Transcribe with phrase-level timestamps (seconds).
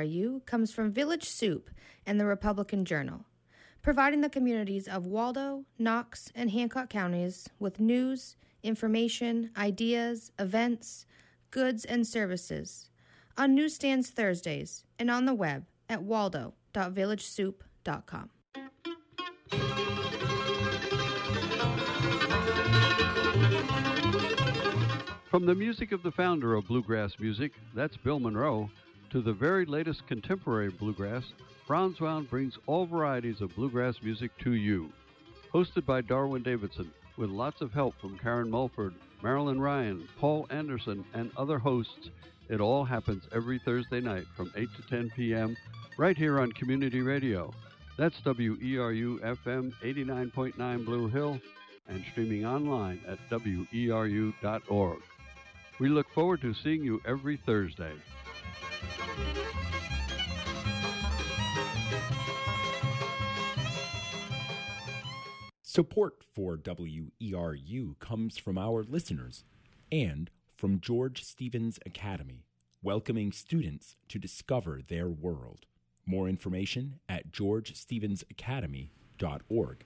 [0.00, 1.68] WERU comes from Village Soup
[2.06, 3.24] and the Republican Journal,
[3.82, 11.06] providing the communities of Waldo, Knox, and Hancock counties with news, information, ideas, events,
[11.50, 12.88] goods, and services
[13.36, 18.30] on newsstands Thursdays and on the web at waldo.villagesoup.com.
[25.28, 28.70] From the music of the founder of bluegrass music, that's Bill Monroe,
[29.10, 31.24] to the very latest contemporary bluegrass,
[31.68, 34.90] Bronzewound brings all varieties of bluegrass music to you.
[35.52, 41.04] Hosted by Darwin Davidson, with lots of help from Karen Mulford, Marilyn Ryan, Paul Anderson,
[41.12, 42.10] and other hosts,
[42.48, 45.56] it all happens every Thursday night from 8 to 10 p.m.
[45.98, 47.52] right here on Community Radio.
[47.98, 51.40] That's WERU FM 89.9 Blue Hill
[51.88, 54.98] and streaming online at WERU.org.
[55.78, 57.92] We look forward to seeing you every Thursday.
[65.72, 69.44] Support for WERU comes from our listeners
[69.92, 72.44] and from George Stevens Academy,
[72.82, 75.66] welcoming students to discover their world.
[76.04, 79.84] More information at georgestevensacademy.org.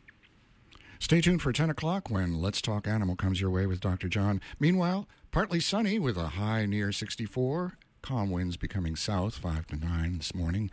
[0.99, 4.09] Stay tuned for 10 o'clock when Let's Talk Animal comes your way with Dr.
[4.09, 4.41] John.
[4.59, 7.77] Meanwhile, partly sunny with a high near 64.
[8.05, 10.71] Calm winds becoming south 5 to 9 this morning.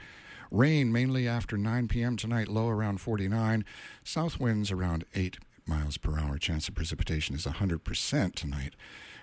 [0.51, 2.17] Rain mainly after 9 p.m.
[2.17, 3.63] tonight, low around 49.
[4.03, 6.37] South winds around 8 miles per hour.
[6.37, 8.75] Chance of precipitation is 100% tonight.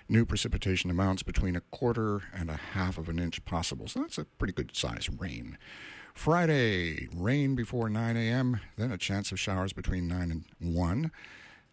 [0.07, 4.17] New precipitation amounts between a quarter and a half of an inch possible, so that's
[4.17, 5.55] a pretty good size rain.
[6.15, 11.11] Friday, rain before 9 a.m., then a chance of showers between 9 and 1.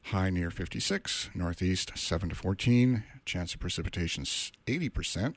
[0.02, 3.04] High near 56, northeast 7 to 14.
[3.24, 5.34] Chance of precipitation 80%.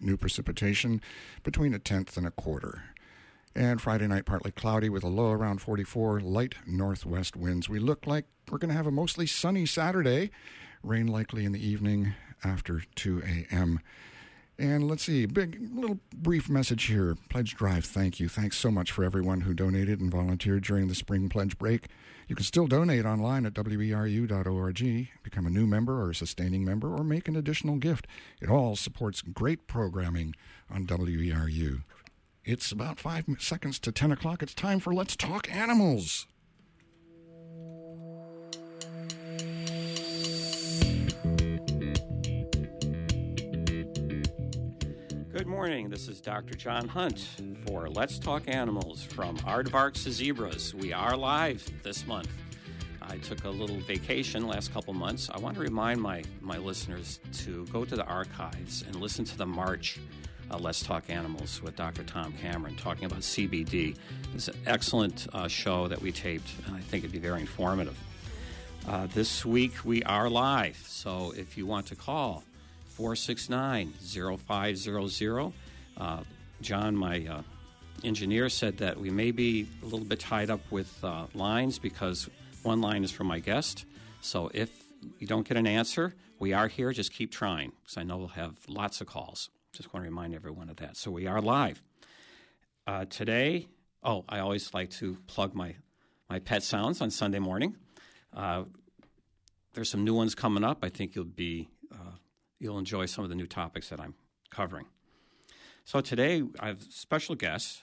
[0.00, 1.00] New precipitation
[1.42, 2.82] between a tenth and a quarter.
[3.54, 7.68] And Friday night, partly cloudy with a low around 44, light northwest winds.
[7.68, 10.30] We look like we're going to have a mostly sunny Saturday.
[10.82, 13.80] Rain likely in the evening after 2 a.m.
[14.60, 17.16] And let's see, big little brief message here.
[17.28, 18.28] Pledge Drive, thank you.
[18.28, 21.86] Thanks so much for everyone who donated and volunteered during the spring pledge break.
[22.26, 26.92] You can still donate online at weru.org, become a new member or a sustaining member,
[26.92, 28.08] or make an additional gift.
[28.40, 30.34] It all supports great programming
[30.68, 31.84] on WERU.
[32.44, 34.42] It's about five seconds to 10 o'clock.
[34.42, 36.26] It's time for Let's Talk Animals.
[45.38, 45.88] Good morning.
[45.88, 46.54] This is Dr.
[46.54, 47.28] John Hunt
[47.64, 50.74] for Let's Talk Animals from Aardvarks to Zebras.
[50.74, 52.28] We are live this month.
[53.00, 55.30] I took a little vacation last couple months.
[55.32, 59.38] I want to remind my, my listeners to go to the archives and listen to
[59.38, 60.00] the March
[60.50, 62.02] uh, Let's Talk Animals with Dr.
[62.02, 63.96] Tom Cameron talking about CBD.
[64.34, 67.96] It's an excellent uh, show that we taped, and I think it'd be very informative.
[68.88, 72.42] Uh, this week we are live, so if you want to call,
[72.98, 75.52] 469 0500.
[75.96, 76.22] Uh,
[76.60, 77.42] John, my uh,
[78.02, 82.28] engineer, said that we may be a little bit tied up with uh, lines because
[82.64, 83.84] one line is from my guest.
[84.20, 84.70] So if
[85.20, 86.92] you don't get an answer, we are here.
[86.92, 89.48] Just keep trying because I know we'll have lots of calls.
[89.72, 90.96] Just want to remind everyone of that.
[90.96, 91.80] So we are live.
[92.84, 93.68] Uh, today,
[94.02, 95.76] oh, I always like to plug my,
[96.28, 97.76] my pet sounds on Sunday morning.
[98.36, 98.64] Uh,
[99.74, 100.78] there's some new ones coming up.
[100.82, 101.68] I think you'll be
[102.58, 104.14] you'll enjoy some of the new topics that I'm
[104.50, 104.86] covering.
[105.84, 107.82] So today I have a special guest,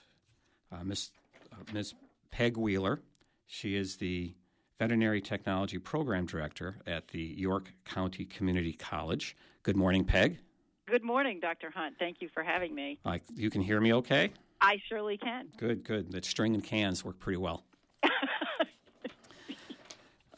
[0.72, 1.12] uh, Miss
[1.52, 1.94] uh, Ms.
[2.32, 3.02] Peg Wheeler.
[3.48, 4.34] She is the
[4.80, 9.36] Veterinary Technology Program Director at the York County Community College.
[9.64, 10.40] Good morning, Peg.
[10.88, 11.72] Good morning, Dr.
[11.72, 11.96] Hunt.
[11.98, 13.00] Thank you for having me.
[13.04, 14.32] Like you can hear me okay?
[14.62, 15.48] I surely can.
[15.58, 16.12] Good, good.
[16.12, 17.64] That string and cans work pretty well.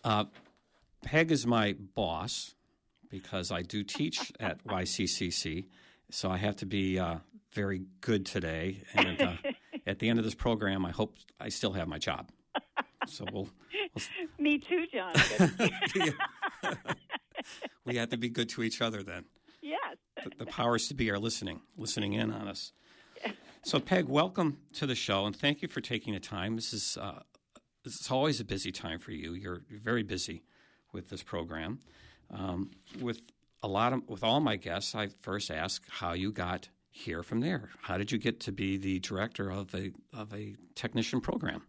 [0.04, 0.26] uh,
[1.04, 2.56] Peg is my boss
[3.10, 5.66] because I do teach at YCCC,
[6.12, 7.18] so I have to be uh,
[7.54, 8.84] very good today.
[8.94, 9.34] And uh,
[9.88, 12.30] at the end of this program, I hope I still have my job.
[13.08, 13.50] So we'll.
[13.96, 14.06] we'll
[14.40, 15.14] Me too, John.
[17.86, 19.26] we have to be good to each other then.
[19.62, 19.98] Yes.
[20.24, 22.74] The, the powers to be are listening, listening in on us.
[23.64, 26.56] So, Peg, welcome to the show, and thank you for taking the time.
[26.56, 27.20] This is uh,
[27.88, 29.34] this is always a busy time for you.
[29.34, 30.44] You're, you're very busy
[30.92, 31.80] with this program.
[32.32, 32.72] Um,
[33.02, 33.22] with
[33.64, 37.42] a lot of with all my guests, I first ask how you got here from
[37.42, 37.70] there.
[37.82, 41.64] How did you get to be the director of a of a technician program?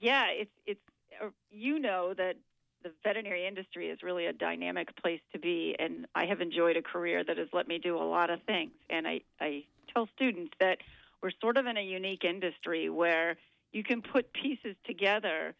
[0.00, 0.80] Yeah, it's it's
[1.22, 2.36] uh, you know that
[2.82, 6.82] the veterinary industry is really a dynamic place to be, and I have enjoyed a
[6.82, 8.72] career that has let me do a lot of things.
[8.88, 10.78] And I I tell students that
[11.22, 13.36] we're sort of in a unique industry where
[13.72, 15.54] you can put pieces together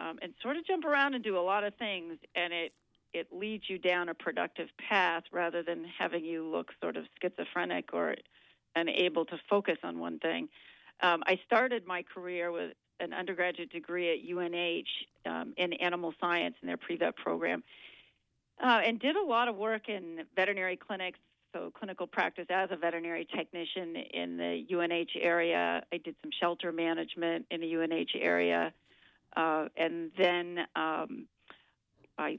[0.00, 2.72] um, and sort of jump around and do a lot of things, and it
[3.12, 7.92] it leads you down a productive path rather than having you look sort of schizophrenic
[7.92, 8.16] or
[8.74, 10.48] unable to focus on one thing.
[11.00, 14.86] Um, I started my career with an undergraduate degree at UNH
[15.26, 17.62] um, in animal science in their pre-vet program,
[18.62, 21.18] uh, and did a lot of work in veterinary clinics.
[21.52, 25.84] So clinical practice as a veterinary technician in the UNH area.
[25.92, 28.72] I did some shelter management in the UNH area,
[29.36, 31.26] uh, and then um,
[32.16, 32.38] I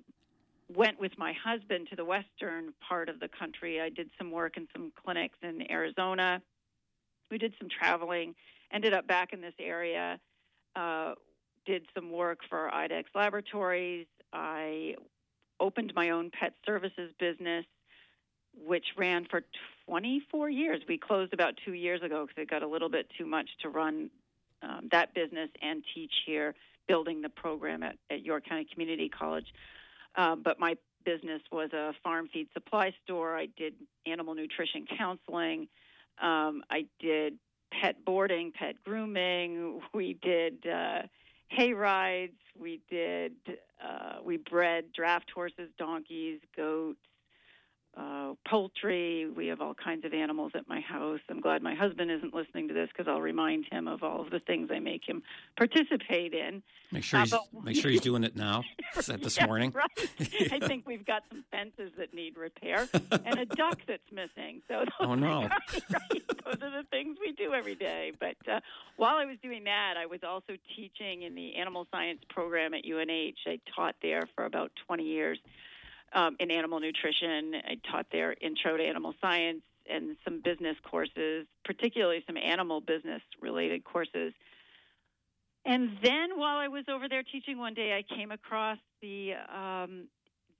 [0.69, 3.81] went with my husband to the western part of the country.
[3.81, 6.41] I did some work in some clinics in Arizona.
[7.29, 8.35] We did some traveling.
[8.71, 10.19] Ended up back in this area.
[10.75, 11.13] Uh,
[11.65, 14.07] did some work for IDEXX Laboratories.
[14.31, 14.95] I
[15.59, 17.65] opened my own pet services business,
[18.65, 19.41] which ran for
[19.87, 20.81] 24 years.
[20.87, 23.69] We closed about two years ago because it got a little bit too much to
[23.69, 24.09] run
[24.61, 26.55] um, that business and teach here,
[26.87, 29.47] building the program at, at York County Community College.
[30.15, 30.75] Uh, but my
[31.05, 33.35] business was a farm feed supply store.
[33.35, 33.73] I did
[34.05, 35.67] animal nutrition counseling.
[36.21, 37.37] Um, I did
[37.71, 39.81] pet boarding, pet grooming.
[39.93, 41.03] We did uh,
[41.49, 42.37] hay rides.
[42.57, 43.33] We did.
[43.83, 46.99] Uh, we bred draft horses, donkeys, goats,
[47.95, 49.27] uh, poultry.
[49.27, 51.19] We have all kinds of animals at my house.
[51.29, 54.31] I'm glad my husband isn't listening to this because I'll remind him of all of
[54.31, 55.21] the things I make him
[55.55, 56.63] participate in.
[56.91, 58.63] Make sure uh, he's but, make sure he's doing it now.
[58.99, 59.71] Said this yeah, morning.
[59.71, 60.51] Right.
[60.51, 64.61] I think we've got some fences that need repair and a duck that's missing.
[64.67, 65.51] So oh no, right.
[66.45, 68.11] those are the things we do every day.
[68.19, 68.59] But uh,
[68.97, 72.85] while I was doing that, I was also teaching in the animal science program at
[72.85, 73.37] UNH.
[73.45, 75.39] I taught there for about 20 years
[76.13, 77.55] um, in animal nutrition.
[77.55, 83.21] I taught there intro to animal science and some business courses, particularly some animal business
[83.41, 84.33] related courses.
[85.65, 90.07] And then while I was over there teaching one day, I came across the um,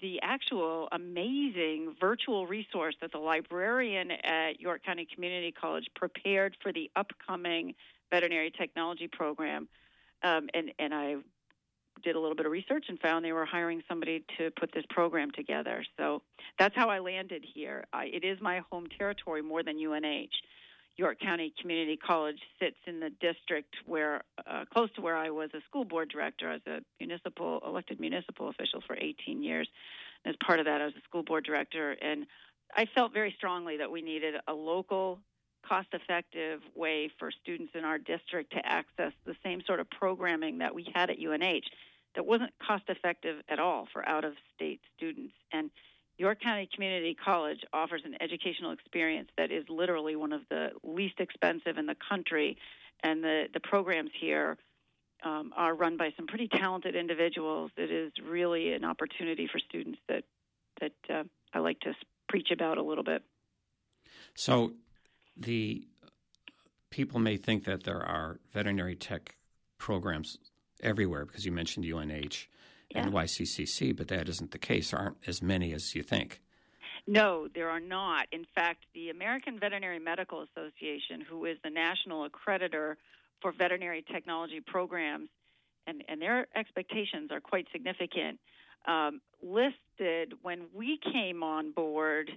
[0.02, 6.74] the actual amazing virtual resource that the librarian at York County Community College prepared for
[6.74, 7.74] the upcoming
[8.12, 9.70] veterinary technology program.
[10.22, 11.16] Um, and, and I
[12.04, 14.86] did a little bit of research and found they were hiring somebody to put this
[14.90, 15.84] program together.
[15.98, 16.22] So
[16.60, 17.86] that's how I landed here.
[17.94, 20.30] I, it is my home territory more than UNH.
[20.96, 25.50] York County Community College sits in the district where, uh, close to where I was
[25.56, 29.68] a school board director as a municipal elected municipal official for 18 years.
[30.26, 32.28] As part of that, I was a school board director, and
[32.76, 35.20] I felt very strongly that we needed a local
[35.68, 40.60] cost effective way for students in our district to access the same sort of programming
[40.60, 41.64] that we had at UNH
[42.16, 45.34] that wasn't cost effective at all for out of state students.
[45.52, 45.70] And
[46.18, 51.20] York County Community College offers an educational experience that is literally one of the least
[51.20, 52.58] expensive in the country.
[53.04, 54.58] And the, the programs here
[55.24, 57.72] um, are run by some pretty talented individuals.
[57.78, 60.24] It is really an opportunity for students that,
[60.82, 61.24] that uh,
[61.54, 61.94] I like to
[62.30, 63.24] preach about a little bit.
[64.36, 64.74] So,
[65.36, 65.84] the
[66.90, 69.36] people may think that there are veterinary tech
[69.80, 70.38] programs
[70.84, 72.48] everywhere because you mentioned UNH
[72.90, 73.04] yeah.
[73.04, 74.92] and YCCC, but that isn't the case.
[74.92, 76.42] There aren't as many as you think.
[77.06, 78.28] No, there are not.
[78.32, 82.96] In fact, the American Veterinary Medical Association, who is the national accreditor
[83.42, 85.30] for veterinary technology programs,
[85.86, 88.40] and, and their expectations are quite significant,
[88.88, 92.32] um, listed when we came on board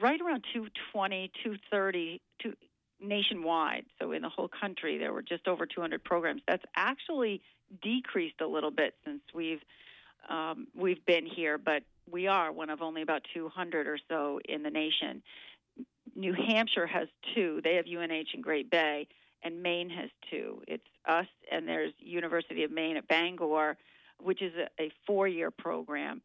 [0.00, 2.54] right around 220, 230, two,
[3.00, 3.84] nationwide.
[4.00, 6.42] So in the whole country, there were just over 200 programs.
[6.46, 7.42] That's actually
[7.82, 9.60] decreased a little bit since we've
[10.28, 14.62] um, we've been here, but we are one of only about 200 or so in
[14.62, 15.22] the nation.
[16.14, 17.60] New Hampshire has two.
[17.64, 19.08] They have UNH in Great Bay,
[19.42, 20.62] and Maine has two.
[20.68, 23.76] It's us, and there's University of Maine at Bangor,
[24.20, 26.20] which is a, a four-year program.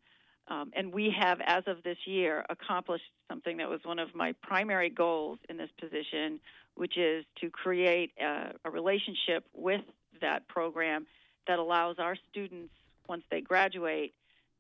[0.48, 4.34] Um, and we have, as of this year, accomplished something that was one of my
[4.44, 6.40] primary goals in this position,
[6.76, 9.82] which is to create a, a relationship with
[10.22, 11.06] that program
[11.48, 12.74] that allows our students,
[13.08, 14.14] once they graduate,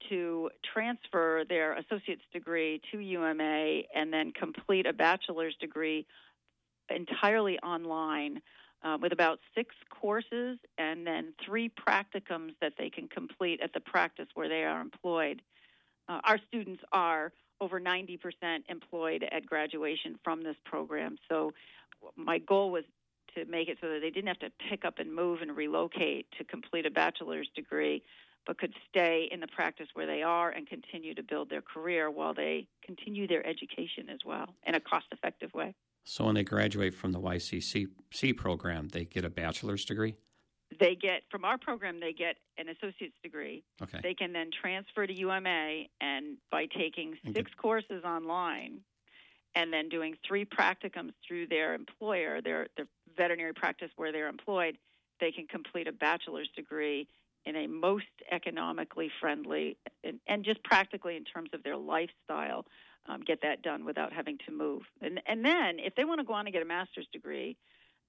[0.10, 6.06] to transfer their associate's degree to UMA and then complete a bachelor's degree
[6.90, 8.42] entirely online
[8.84, 13.80] uh, with about six courses and then three practicums that they can complete at the
[13.80, 15.42] practice where they are employed.
[16.08, 17.32] Uh, our students are
[17.62, 18.20] over 90%
[18.70, 21.18] employed at graduation from this program.
[21.30, 21.54] So
[22.16, 22.84] my goal was
[23.36, 26.28] to make it so that they didn't have to pick up and move and relocate
[26.38, 28.02] to complete a bachelor's degree,
[28.48, 32.10] but could stay in the practice where they are and continue to build their career
[32.10, 35.74] while they continue their education as well in a cost effective way.
[36.06, 40.16] So when they graduate from the YCC program, they get a bachelor's degree?
[40.80, 43.64] They get, from our program, they get an associate's degree.
[43.82, 44.00] Okay.
[44.04, 48.80] They can then transfer to UMA, and by taking And six get- courses online
[49.56, 54.78] and then doing three practicums through their employer, their, their veterinary practice where they're employed,
[55.20, 57.08] they can complete a bachelor's degree
[57.46, 62.66] in a most economically friendly and, and just practically in terms of their lifestyle,
[63.08, 64.82] um, get that done without having to move.
[65.02, 67.56] And, and then if they want to go on and get a master's degree,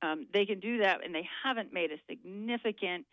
[0.02, 3.06] um, they can do that, and they haven't made a significant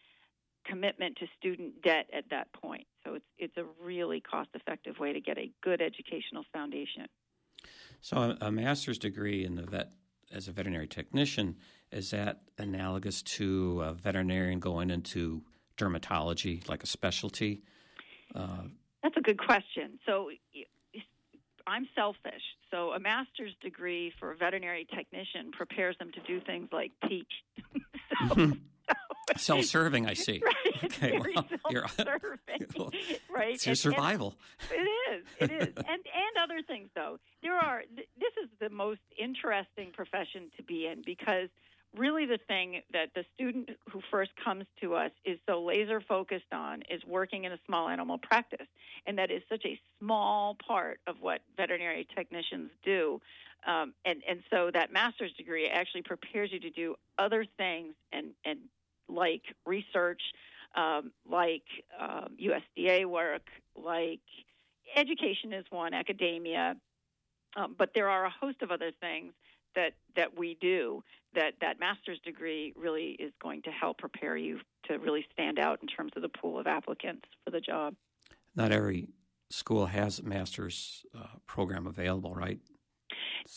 [0.65, 2.87] commitment to student debt at that point.
[3.05, 7.07] So it's it's a really cost-effective way to get a good educational foundation.
[8.03, 9.93] So a, a master's degree in the vet
[10.31, 11.55] as a veterinary technician
[11.89, 15.41] is that analogous to a veterinarian going into
[15.77, 17.63] dermatology, like a specialty?
[18.36, 18.63] Uh,
[19.01, 20.00] That's a good question.
[20.05, 20.31] So
[21.65, 22.41] I'm selfish.
[22.72, 27.31] So a master's degree for a veterinary technician prepares them to do things like teach.
[28.36, 28.51] so,
[29.38, 30.42] self-serving, I see.
[30.53, 30.56] Right.
[30.84, 33.53] It's Okay, very well, you're- self-serving, right?
[33.56, 34.36] It's your And- and- survival.
[34.72, 35.24] It is.
[35.39, 35.68] It is.
[35.77, 37.20] and and other things though.
[37.42, 37.84] There are.
[37.96, 41.50] Th- this is the most interesting profession to be in because
[41.96, 46.51] really the thing that the student who first comes to us is so laser focused
[46.51, 48.68] on is working in a small animal practice,
[49.06, 53.22] and that is such a small part of what veterinary technicians do.
[53.65, 58.32] Um, and and so that master's degree actually prepares you to do other things and
[58.44, 58.60] and
[59.07, 60.22] like research,
[60.75, 61.63] um, like
[62.00, 63.43] um, USDA work,
[63.75, 64.22] like
[64.95, 66.75] education is one, academia,
[67.55, 69.33] um, but there are a host of other things
[69.75, 71.03] that that we do
[71.36, 75.79] that that master's degree really is going to help prepare you to really stand out
[75.81, 77.95] in terms of the pool of applicants for the job.
[78.55, 79.07] Not every
[79.50, 82.60] school has a master's uh, program available, right?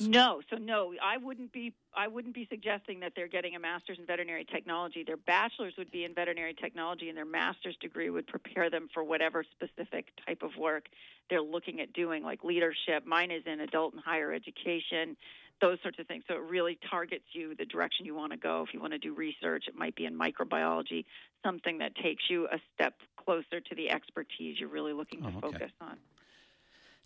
[0.00, 3.98] No, so no, I wouldn't be I wouldn't be suggesting that they're getting a master's
[3.98, 5.02] in veterinary technology.
[5.04, 9.02] Their bachelor's would be in veterinary technology and their master's degree would prepare them for
[9.04, 10.86] whatever specific type of work
[11.30, 13.06] they're looking at doing like leadership.
[13.06, 15.16] Mine is in adult and higher education,
[15.60, 16.24] those sorts of things.
[16.28, 18.62] So it really targets you the direction you want to go.
[18.66, 21.04] If you want to do research, it might be in microbiology,
[21.44, 25.38] something that takes you a step closer to the expertise you're really looking to Oh,
[25.48, 25.58] okay.
[25.58, 25.96] focus on.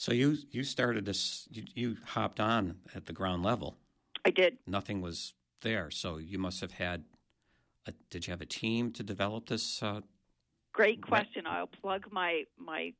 [0.00, 1.47] So you you started this.
[1.50, 3.76] You, you hopped on at the ground level.
[4.25, 4.57] I did.
[4.66, 7.04] Nothing was there, so you must have had.
[7.85, 9.83] A, did you have a team to develop this?
[9.83, 10.00] Uh,
[10.73, 11.47] Great question.
[11.47, 12.95] I'll plug my my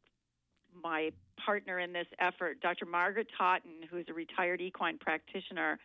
[0.85, 1.11] my
[1.43, 2.85] partner in this effort, Dr.
[2.85, 5.79] Margaret Totten, who's a retired equine practitioner,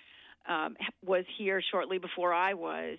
[0.49, 2.97] um, was here shortly before I was.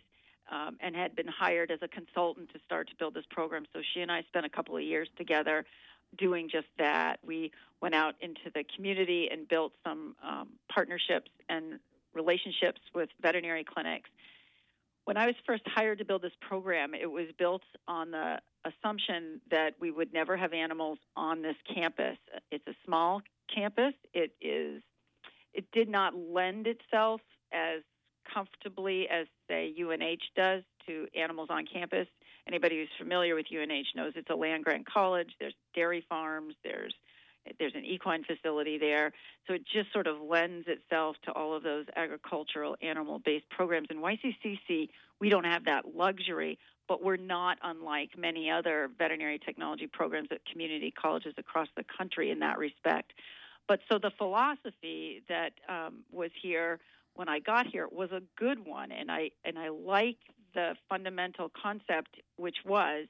[0.48, 3.64] Um, and had been hired as a consultant to start to build this program.
[3.72, 5.66] So she and I spent a couple of years together
[6.16, 7.18] doing just that.
[7.24, 11.78] We went out into the community and built some um, partnerships and
[12.14, 14.08] relationships with veterinary clinics.
[15.04, 19.40] When I was first hired to build this program, it was built on the assumption
[19.50, 22.16] that we would never have animals on this campus.
[22.50, 23.22] It's a small
[23.54, 23.94] campus.
[24.12, 24.82] It is
[25.54, 27.20] it did not lend itself
[27.52, 27.82] as
[28.32, 32.08] comfortably as say UNH does to animals on campus.
[32.46, 35.30] Anybody who's familiar with UNH knows it's a land grant college.
[35.40, 36.54] There's dairy farms.
[36.62, 36.94] There's
[37.58, 39.12] there's an equine facility there.
[39.46, 43.88] So it just sort of lends itself to all of those agricultural animal based programs.
[43.90, 44.88] In YCCC,
[45.20, 50.44] we don't have that luxury, but we're not unlike many other veterinary technology programs at
[50.50, 53.12] community colleges across the country in that respect.
[53.68, 56.80] But so the philosophy that um, was here
[57.14, 60.18] when I got here was a good one, and I and I like
[60.56, 63.06] the fundamental concept, which was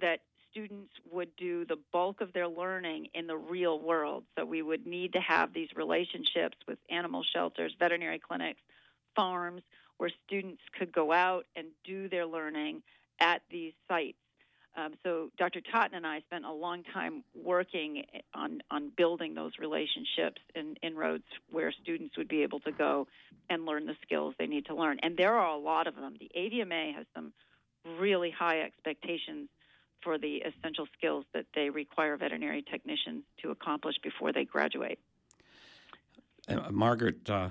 [0.00, 4.24] that students would do the bulk of their learning in the real world.
[4.36, 8.62] So we would need to have these relationships with animal shelters, veterinary clinics,
[9.14, 9.62] farms,
[9.98, 12.82] where students could go out and do their learning
[13.20, 14.16] at these sites.
[14.76, 15.60] Um, so Dr.
[15.72, 18.04] Totten and I spent a long time working
[18.34, 23.06] on, on building those relationships and inroads where students would be able to go
[23.48, 24.98] and learn the skills they need to learn.
[25.02, 26.16] And there are a lot of them.
[26.20, 27.32] The AVMA has some
[27.98, 29.48] really high expectations
[30.02, 34.98] for the essential skills that they require veterinary technicians to accomplish before they graduate.
[36.48, 37.48] uh, Margaret uh,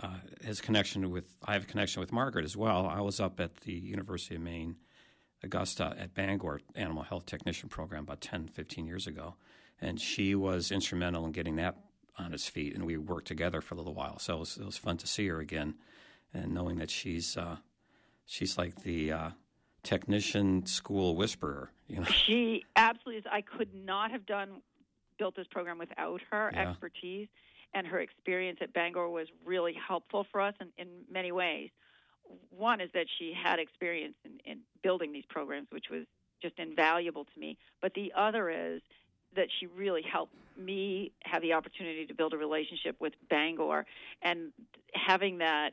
[0.00, 0.08] uh,
[0.44, 1.36] has connection with.
[1.44, 2.86] I have a connection with Margaret as well.
[2.86, 4.76] I was up at the University of Maine,
[5.42, 9.34] Augusta, at Bangor Animal Health Technician Program about 10, 15 years ago,
[9.80, 11.76] and she was instrumental in getting that
[12.18, 12.74] on its feet.
[12.74, 15.06] And we worked together for a little while, so it was, it was fun to
[15.06, 15.74] see her again,
[16.32, 17.56] and knowing that she's uh,
[18.26, 19.30] she's like the uh,
[19.82, 21.70] technician school whisperer.
[21.88, 23.24] You know, She absolutely is.
[23.30, 24.62] I could not have done
[25.18, 26.70] built this program without her Yeah.
[26.70, 27.28] expertise.
[27.74, 31.70] and her experience at Bangor was really helpful for us in, in many ways.
[32.56, 36.04] One is that she had experience in, in building these programs, which was
[36.40, 37.56] just invaluable to me.
[37.80, 38.82] But the other is
[39.34, 43.86] that she really helped me have the opportunity to build a relationship with Bangor
[44.22, 44.52] and
[44.94, 45.72] having that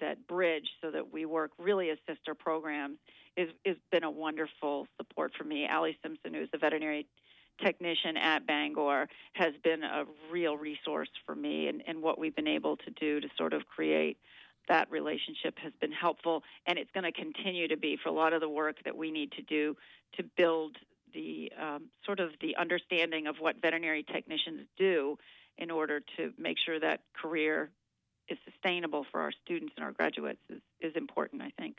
[0.00, 2.98] that bridge so that we work really as sister programs
[3.36, 5.66] is has been a wonderful support for me.
[5.66, 7.06] Allie Simpson, who's the veterinary
[7.62, 12.48] technician at Bangor, has been a real resource for me and, and what we've been
[12.48, 14.16] able to do to sort of create
[14.68, 18.32] that relationship has been helpful and it's going to continue to be for a lot
[18.32, 19.76] of the work that we need to do
[20.16, 20.76] to build
[21.14, 25.18] the um, sort of the understanding of what veterinary technicians do
[25.56, 27.70] in order to make sure that career
[28.28, 31.78] is sustainable for our students and our graduates is, is important, I think.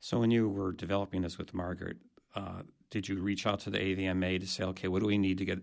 [0.00, 1.96] So, when you were developing this with Margaret,
[2.34, 5.38] uh, did you reach out to the AVMA to say, okay, what do we need
[5.38, 5.60] to get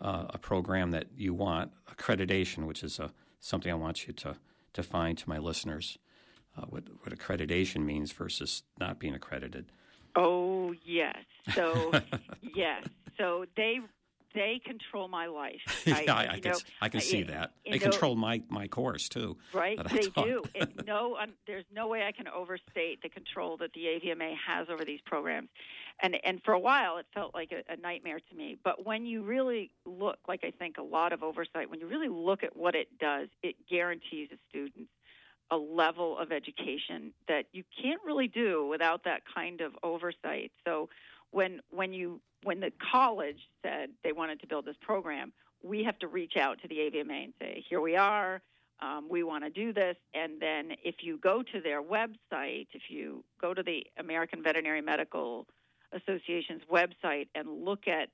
[0.00, 4.36] uh, a program that you want, accreditation, which is a, something I want you to
[4.74, 5.96] define to my listeners,
[6.56, 9.66] uh, what, what accreditation means versus not being accredited?
[10.16, 11.16] Oh yes.
[11.54, 11.92] So
[12.54, 12.84] yes.
[13.18, 13.80] So they
[14.34, 15.60] they control my life.
[15.86, 17.52] I, yeah, I, I can know, I can see that.
[17.64, 19.36] They know, control my my course too.
[19.52, 20.42] Right, they do.
[20.54, 24.68] It, no, um, there's no way I can overstate the control that the AVMA has
[24.70, 25.48] over these programs,
[26.00, 28.56] and and for a while it felt like a, a nightmare to me.
[28.62, 32.08] But when you really look, like I think a lot of oversight, when you really
[32.08, 34.88] look at what it does, it guarantees a student
[35.50, 40.50] a level of education that you can't really do without that kind of oversight.
[40.66, 40.88] So
[41.30, 45.32] when when you when the college said they wanted to build this program,
[45.62, 48.42] we have to reach out to the AVMA and say, here we are.
[48.80, 49.96] Um, we want to do this.
[50.12, 54.82] And then if you go to their website, if you go to the American Veterinary
[54.82, 55.46] Medical
[55.94, 58.08] Association's website and look at,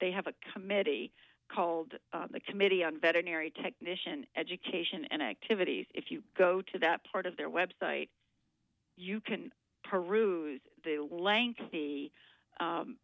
[0.00, 1.12] they have a committee
[1.54, 5.86] called uh, the Committee on Veterinary Technician Education and Activities.
[5.94, 8.08] If you go to that part of their website,
[8.96, 12.12] you can peruse the lengthy
[12.60, 12.96] um,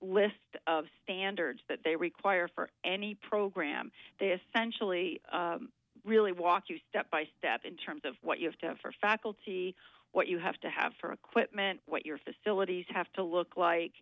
[0.00, 0.34] list
[0.66, 3.92] of standards that they require for any program.
[4.18, 5.68] They essentially um,
[6.04, 8.92] really walk you step by step in terms of what you have to have for
[9.00, 9.76] faculty,
[10.12, 13.92] what you have to have for equipment, what your facilities have to look like,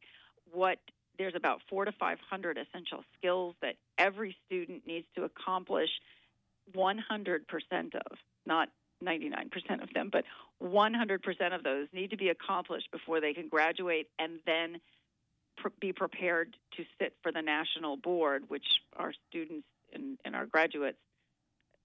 [0.52, 0.78] what
[1.18, 5.90] there's about four to 500 essential skills that every student needs to accomplish
[6.74, 6.94] 100%
[7.94, 8.68] of, not
[9.04, 10.24] 99% of them, but
[10.62, 14.80] 100% of those need to be accomplished before they can graduate and then
[15.56, 20.46] pr- be prepared to sit for the national board, which our students and, and our
[20.46, 20.98] graduates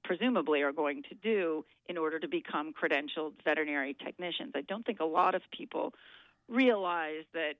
[0.06, 4.52] presumably are going to do in order to become credentialed veterinary technicians.
[4.56, 5.94] I don't think a lot of people
[6.48, 7.56] realize that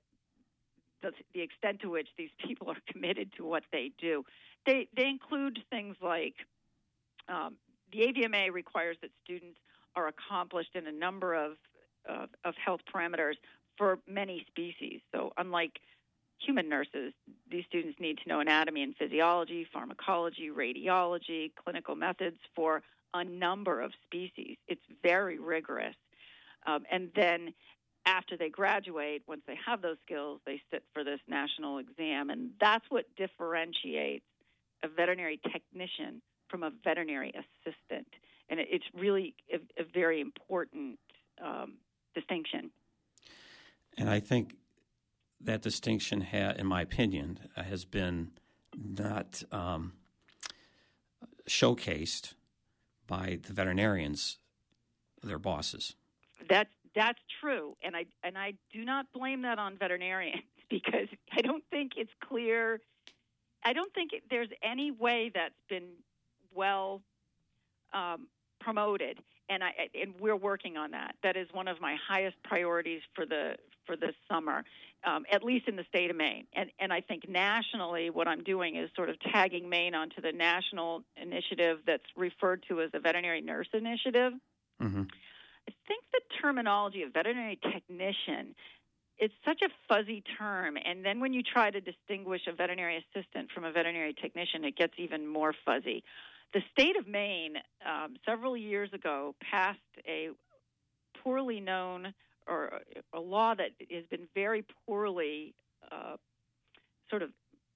[1.02, 4.24] the, the extent to which these people are committed to what they do.
[4.64, 6.34] They they include things like
[7.28, 7.56] um,
[7.92, 9.58] the AVMA requires that students
[9.94, 11.52] are accomplished in a number of
[12.08, 13.34] uh, of health parameters
[13.76, 15.00] for many species.
[15.12, 15.80] So unlike
[16.38, 17.12] human nurses,
[17.50, 22.82] these students need to know anatomy and physiology, pharmacology, radiology, clinical methods for
[23.14, 24.56] a number of species.
[24.68, 25.96] It's very rigorous.
[26.66, 27.54] Um, and then
[28.04, 32.30] after they graduate, once they have those skills, they sit for this national exam.
[32.30, 34.24] And that's what differentiates
[34.84, 38.06] a veterinary technician from a veterinary assistant.
[38.48, 40.98] And it's really a, a very important
[41.44, 41.74] um,
[42.14, 42.70] distinction.
[43.98, 44.54] And I think
[45.40, 48.30] that distinction, ha- in my opinion, has been
[48.76, 49.92] not um,
[51.48, 52.34] showcased
[53.06, 54.38] by the veterinarians,
[55.22, 55.94] their bosses.
[56.48, 61.42] That's that's true, and I and I do not blame that on veterinarians because I
[61.42, 62.80] don't think it's clear.
[63.64, 65.88] I don't think it, there's any way that's been
[66.54, 67.02] well
[67.92, 68.28] um,
[68.60, 69.18] promoted,
[69.48, 69.70] and I
[70.00, 71.16] and we're working on that.
[71.22, 74.64] That is one of my highest priorities for the for this summer,
[75.04, 76.46] um, at least in the state of Maine.
[76.54, 80.32] And and I think nationally, what I'm doing is sort of tagging Maine onto the
[80.32, 84.32] national initiative that's referred to as the Veterinary Nurse Initiative.
[84.82, 85.02] Mm-hmm.
[85.68, 88.54] I think the terminology of veterinary technician
[89.18, 93.50] it's such a fuzzy term and then when you try to distinguish a veterinary assistant
[93.50, 96.04] from a veterinary technician it gets even more fuzzy
[96.52, 97.54] the state of maine
[97.86, 100.28] um, several years ago passed a
[101.22, 102.12] poorly known
[102.46, 102.80] or
[103.12, 105.54] a law that has been very poorly
[105.90, 106.16] uh,
[107.10, 107.30] sort of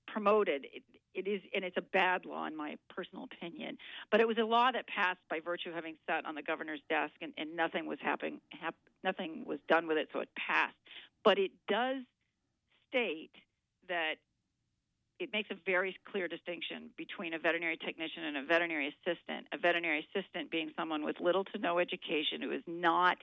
[0.06, 0.66] promoted
[1.14, 3.76] it is, and it's a bad law in my personal opinion.
[4.11, 6.80] But it was a law that passed by virtue of having sat on the governor's
[6.88, 8.40] desk, and, and nothing was happening.
[8.50, 10.76] Hap, nothing was done with it, so it passed.
[11.24, 12.02] But it does
[12.88, 13.33] state
[13.88, 14.14] that
[15.18, 19.46] it makes a very clear distinction between a veterinary technician and a veterinary assistant.
[19.52, 23.18] A veterinary assistant being someone with little to no education who has not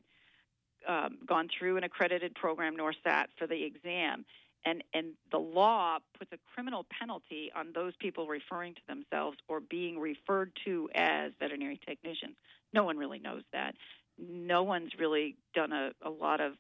[0.88, 4.26] um, gone through an accredited program nor sat for the exam.
[4.66, 9.62] And, and the law puts a criminal penalty on those people referring to themselves or
[9.62, 12.36] being referred to as veterinary technicians.
[12.74, 13.76] No one really knows that.
[14.18, 16.54] No one's really done a, a lot of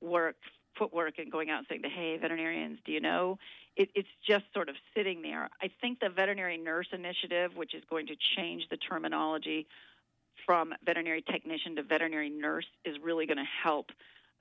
[0.00, 0.36] work
[0.78, 3.38] footwork and going out and saying, "Hey, veterinarians, do you know?"
[3.76, 5.50] It, it's just sort of sitting there.
[5.60, 9.66] I think the veterinary nurse initiative, which is going to change the terminology
[10.50, 13.90] from veterinary technician to veterinary nurse, is really going to help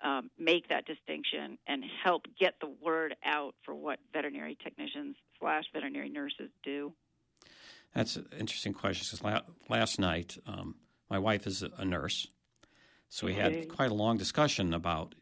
[0.03, 5.65] um, make that distinction and help get the word out for what veterinary technicians slash
[5.71, 6.91] veterinary nurses do.
[7.93, 9.05] That's an interesting question.
[9.21, 10.77] Because last night, um,
[11.11, 12.25] my wife is a nurse,
[13.07, 15.13] so we had quite a long discussion about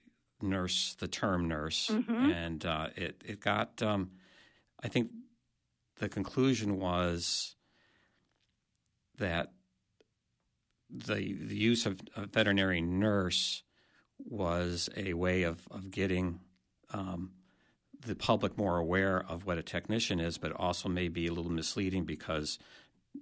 [0.41, 2.31] nurse, the term nurse, mm-hmm.
[2.31, 3.83] and uh, it it got.
[3.83, 4.11] Um,
[4.81, 5.11] I think
[5.99, 7.57] the conclusion was
[9.17, 9.51] that
[10.89, 13.63] the the use of a veterinary nurse
[14.19, 16.39] was a way of of getting
[16.93, 17.31] um,
[18.05, 21.51] the public more aware of what a technician is, but also may be a little
[21.51, 22.59] misleading because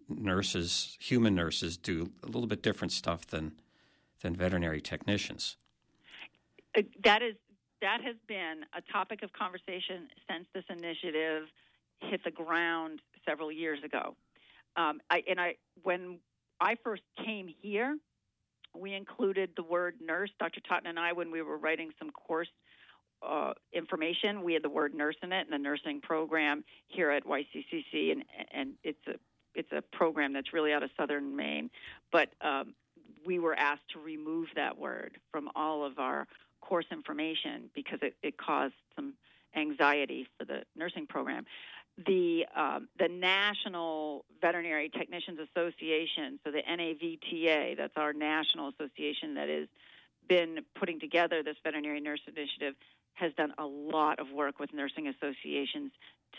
[0.10, 3.54] nurses, human nurses, do a little bit different stuff than
[4.21, 5.58] than veterinary technicians.
[6.78, 7.36] Uh, that is
[7.82, 11.43] that has been a topic of conversation since this initiative
[11.99, 14.15] hit the ground several years ago.
[14.75, 16.19] Um, I, and I, when
[16.59, 17.97] I first came here,
[18.75, 20.29] we included the word nurse.
[20.39, 20.61] Dr.
[20.61, 22.49] Totten and I, when we were writing some course
[23.25, 27.25] uh, information, we had the word nurse in it in the nursing program here at
[27.25, 29.13] YCCC, and and it's a
[29.55, 31.69] it's a program that's really out of southern Maine,
[32.11, 32.73] but um,
[33.25, 36.27] we were asked to remove that word from all of our
[36.61, 39.13] course information because it, it caused some
[39.55, 41.45] anxiety for the nursing program.
[42.05, 49.47] The um, the National Veterinary Technicians Association, so the NAVTA, that's our national association that
[49.47, 49.67] has
[50.27, 52.75] been putting together this veterinary nurse initiative,
[53.13, 55.91] has done a lot of work with nursing associations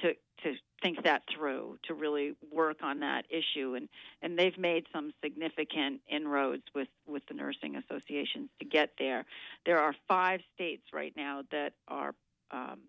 [0.02, 3.88] to to think that through, to really work on that issue, and
[4.20, 9.24] and they've made some significant inroads with with the nursing associations to get there.
[9.64, 12.14] There are five states right now that are
[12.50, 12.80] um,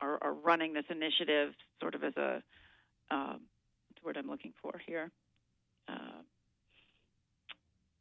[0.00, 2.42] are, are running this initiative, sort of as a
[3.10, 3.40] um,
[3.88, 5.10] what's the word I'm looking for here.
[5.88, 6.22] Uh,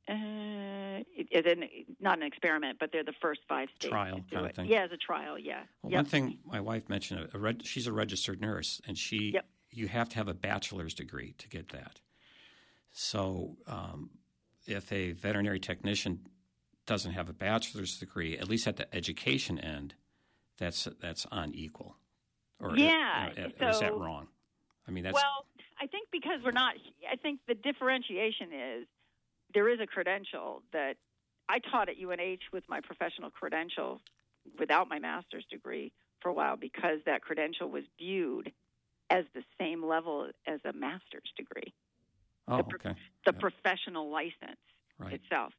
[0.10, 4.55] uh, it, it, not an experiment, but they're the first five states trial kind of
[4.55, 4.67] thing.
[4.67, 5.38] Yeah, as a trial.
[5.38, 5.63] Yeah.
[5.81, 5.97] Well, yep.
[5.99, 9.45] One thing my wife mentioned, a, a reg, she's a registered nurse, and she yep.
[9.69, 11.99] you have to have a bachelor's degree to get that.
[12.93, 14.12] So, um,
[14.65, 16.21] if a veterinary technician
[16.86, 19.93] doesn't have a bachelor's degree, at least at the education end,
[20.58, 21.96] that's that's unequal.
[22.60, 24.28] Or yeah, uh, so, is that wrong?
[24.88, 25.46] I mean, that's well.
[25.80, 26.76] I think because we're not.
[27.12, 28.88] I think the differentiation is
[29.54, 30.96] there is a credential that
[31.50, 34.02] I taught at UNH with my professional credential
[34.60, 35.91] without my master's degree
[36.22, 38.52] for a while because that credential was viewed
[39.10, 41.74] as the same level as a master's degree.
[42.48, 43.00] Oh, the, pro- okay.
[43.26, 43.39] The yeah.
[43.39, 44.60] professional license
[45.00, 45.13] right.
[45.13, 45.54] itself.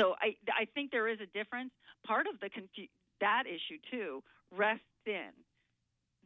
[0.00, 1.70] So I I think there is a difference.
[2.06, 2.88] Part of the confu-
[3.20, 4.22] that issue too
[4.56, 5.30] rests in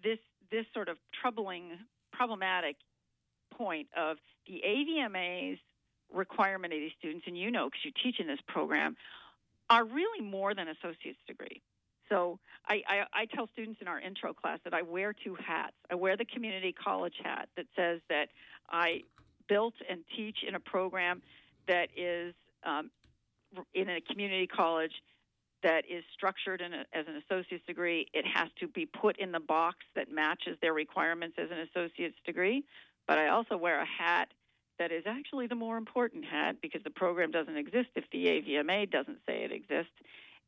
[0.03, 0.19] this
[0.51, 1.73] this sort of troubling
[2.13, 2.77] problematic
[3.57, 5.59] point of the AVMA's
[6.13, 8.97] requirement of these students, and you know because you teach in this program,
[9.69, 11.61] are really more than associate's degree.
[12.09, 15.75] So I, I, I, tell students in our intro class that I wear two hats.
[15.91, 18.29] I wear the community college hat that says that
[18.71, 19.03] I
[19.47, 21.21] built and teach in a program
[21.67, 22.91] that is um,
[23.75, 24.93] in a community college
[25.63, 28.07] that is structured a, as an associate's degree.
[28.13, 32.17] It has to be put in the box that matches their requirements as an associate's
[32.25, 32.65] degree.
[33.07, 34.29] But I also wear a hat
[34.79, 38.91] that is actually the more important hat because the program doesn't exist if the AVMA
[38.91, 39.93] doesn't say it exists.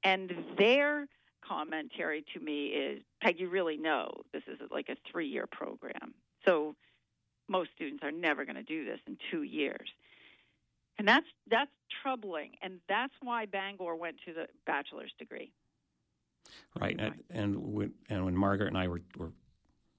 [0.04, 1.06] And their
[1.46, 6.14] commentary to me is, Peg, you really know this is like a three year program.
[6.46, 6.74] So
[7.48, 9.90] most students are never going to do this in two years.
[11.00, 11.70] And that's that's
[12.02, 15.50] troubling, and that's why Bangor went to the bachelor's degree.
[16.78, 19.32] Right, and and when, and when Margaret and I were, were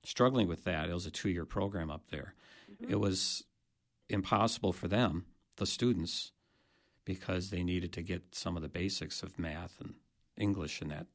[0.03, 2.35] struggling with that, it was a two year program up there.
[2.71, 2.91] Mm-hmm.
[2.91, 3.43] It was
[4.09, 6.33] impossible for them, the students,
[7.03, 9.95] because they needed to get some of the basics of math and
[10.37, 11.07] English and that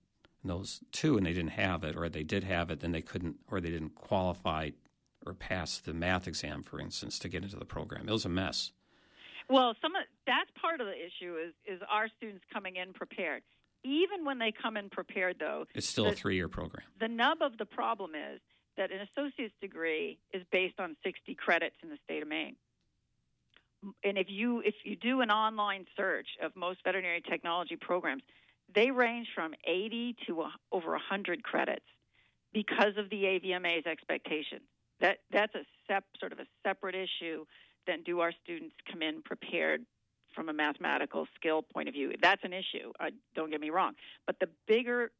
[0.42, 3.02] and those two, and they didn't have it, or they did have it, then they
[3.02, 4.70] couldn't, or they didn't qualify
[5.24, 8.08] or pass the math exam, for instance, to get into the program.
[8.08, 8.70] It was a mess.
[9.48, 13.42] Well, some of, that's part of the issue is is our students coming in prepared.
[13.84, 16.84] Even when they come in prepared, though, it's still the, a three year program.
[16.98, 18.40] The nub of the problem is
[18.76, 22.56] that an associate's degree is based on 60 credits in the state of Maine.
[24.04, 28.22] And if you if you do an online search of most veterinary technology programs,
[28.74, 31.84] they range from 80 to a, over 100 credits
[32.52, 34.62] because of the AVMA's expectations.
[35.00, 37.44] That that's a sep, sort of a separate issue
[37.86, 39.82] than do our students come in prepared
[40.34, 42.12] from a mathematical skill point of view.
[42.20, 42.92] That's an issue.
[43.00, 43.94] Uh, don't get me wrong,
[44.26, 45.10] but the bigger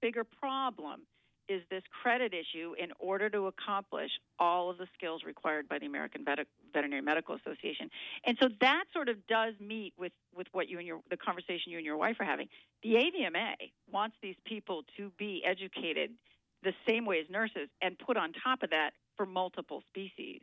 [0.00, 1.02] bigger problem
[1.48, 5.86] is this credit issue in order to accomplish all of the skills required by the
[5.86, 7.90] American Vet- Veterinary Medical Association.
[8.24, 11.72] And so that sort of does meet with, with what you and your the conversation
[11.72, 12.48] you and your wife are having.
[12.82, 13.54] The AVMA
[13.90, 16.10] wants these people to be educated
[16.62, 20.40] the same way as nurses and put on top of that for multiple species.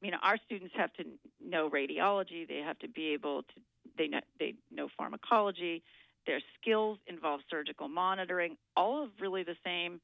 [0.00, 1.04] I mean, our students have to
[1.44, 2.48] know radiology.
[2.48, 3.60] They have to be able to
[3.98, 5.82] they know, they know pharmacology.
[6.26, 8.56] Their skills involve surgical monitoring.
[8.76, 10.00] All of really the same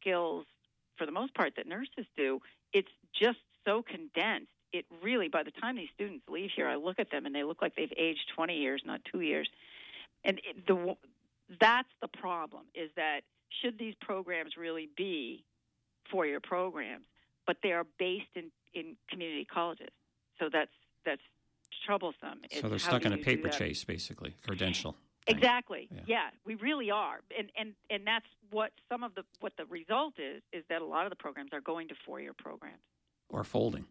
[0.00, 0.46] skills
[0.96, 2.40] for the most part that nurses do.
[2.72, 4.50] It's just so condensed.
[4.72, 7.42] It really, by the time these students leave here, I look at them and they
[7.42, 9.48] look like they've aged 20 years, not two years.
[10.24, 10.96] And it, the
[11.60, 13.22] that's the problem is that
[13.60, 15.44] should these programs really be
[16.10, 17.04] four-year programs,
[17.46, 19.90] but they are based in, in community colleges.
[20.38, 20.70] So that's
[21.04, 21.22] that's
[21.86, 22.40] troublesome.
[22.60, 24.96] So they're stuck in a paper chase, basically, credential.
[25.26, 25.88] Exactly.
[25.90, 26.00] Yeah.
[26.06, 26.30] yeah.
[26.44, 30.42] we really are, and and and that's what some of the what the result is
[30.52, 32.82] is that a lot of the programs are going to four year programs
[33.28, 33.84] or folding.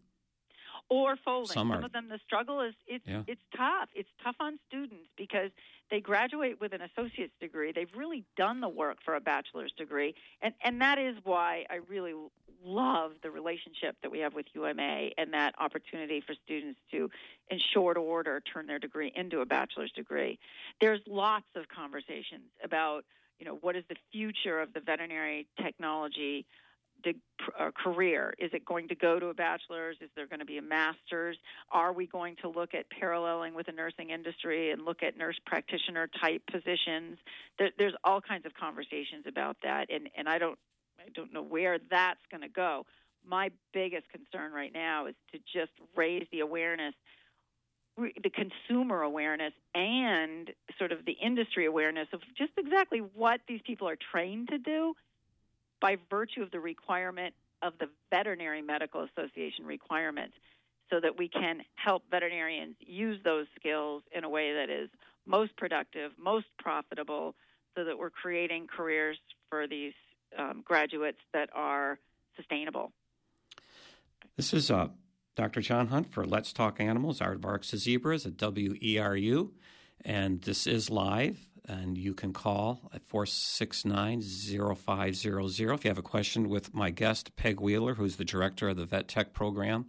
[0.89, 1.53] Or folding.
[1.53, 3.21] Some, some of them, the struggle is it's yeah.
[3.27, 3.89] it's tough.
[3.93, 5.51] It's tough on students because
[5.91, 7.71] they graduate with an associate's degree.
[7.71, 11.79] They've really done the work for a bachelor's degree, and and that is why I
[11.87, 12.13] really
[12.63, 17.09] love the relationship that we have with UMA and that opportunity for students to,
[17.49, 20.39] in short order, turn their degree into a bachelor's degree.
[20.81, 23.05] There's lots of conversations about,
[23.39, 26.45] you know, what is the future of the veterinary technology
[27.03, 27.15] de-
[27.59, 28.33] uh, career?
[28.39, 29.97] Is it going to go to a bachelor's?
[30.01, 31.37] Is there going to be a master's?
[31.71, 35.37] Are we going to look at paralleling with the nursing industry and look at nurse
[35.45, 37.17] practitioner type positions?
[37.57, 40.57] There, there's all kinds of conversations about that, and, and I don't
[40.99, 42.85] I don't know where that's going to go.
[43.25, 46.93] My biggest concern right now is to just raise the awareness,
[47.97, 53.87] the consumer awareness, and sort of the industry awareness of just exactly what these people
[53.87, 54.93] are trained to do
[55.81, 60.33] by virtue of the requirement of the Veterinary Medical Association requirements
[60.89, 64.89] so that we can help veterinarians use those skills in a way that is
[65.25, 67.35] most productive, most profitable,
[67.75, 69.17] so that we're creating careers
[69.49, 69.93] for these
[70.37, 71.99] um, graduates that are
[72.35, 72.91] sustainable.
[74.35, 74.87] This is uh,
[75.35, 75.61] Dr.
[75.61, 79.51] John Hunt for Let's Talk Animals, Aardvarks to Zebras at WERU.
[80.05, 86.01] And this is live, and you can call at 469 0500 if you have a
[86.01, 89.85] question with my guest, Peg Wheeler, who's the director of the Vet Tech program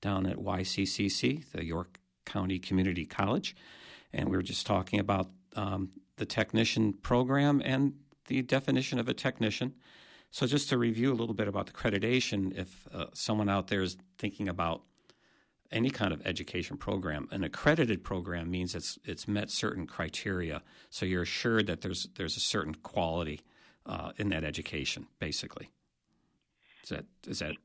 [0.00, 3.54] down at YCCC, the York County Community College.
[4.12, 7.94] And we were just talking about um, the technician program and
[8.26, 9.74] the definition of a technician.
[10.32, 13.82] So, just to review a little bit about the accreditation, if uh, someone out there
[13.82, 14.82] is thinking about
[15.72, 20.62] any kind of education program, an accredited program means it's it's met certain criteria.
[20.90, 23.40] So you're assured that there's there's a certain quality
[23.86, 25.70] uh, in that education, basically.
[26.82, 27.56] Is that is that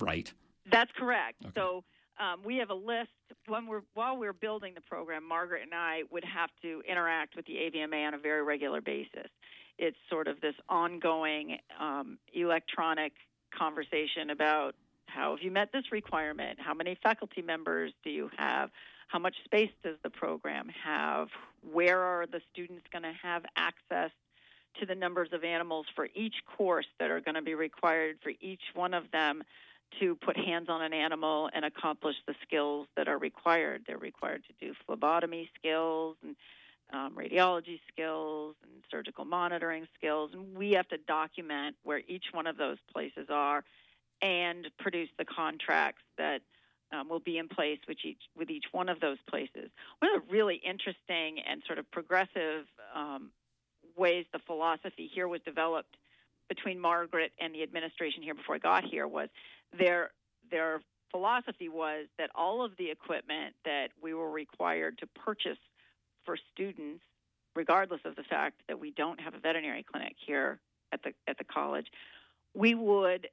[0.00, 0.32] right?
[0.70, 1.36] That's correct.
[1.44, 1.52] Okay.
[1.54, 1.84] So
[2.18, 3.10] um, we have a list
[3.46, 5.26] when we're while we're building the program.
[5.26, 9.28] Margaret and I would have to interact with the AVMA on a very regular basis
[9.80, 13.12] it's sort of this ongoing um, electronic
[13.58, 14.74] conversation about
[15.12, 16.58] how have you met this requirement?
[16.60, 18.70] How many faculty members do you have?
[19.08, 21.28] How much space does the program have?
[21.72, 24.10] Where are the students going to have access
[24.78, 28.32] to the numbers of animals for each course that are going to be required for
[28.40, 29.42] each one of them
[29.98, 33.82] to put hands on an animal and accomplish the skills that are required?
[33.86, 36.36] They're required to do phlebotomy skills and
[36.92, 42.46] um, radiology skills and surgical monitoring skills, and we have to document where each one
[42.46, 43.64] of those places are
[44.22, 46.40] and produce the contracts that
[46.92, 49.70] um, will be in place with each with each one of those places.
[50.00, 53.30] One of the really interesting and sort of progressive um,
[53.96, 55.96] ways the philosophy here was developed
[56.48, 59.28] between Margaret and the administration here before I got here was
[59.78, 60.10] their
[60.50, 65.58] their philosophy was that all of the equipment that we were required to purchase
[66.24, 67.02] for students,
[67.54, 70.58] regardless of the fact that we don't have a veterinary clinic here
[70.92, 71.86] at the at the college,
[72.54, 73.28] we would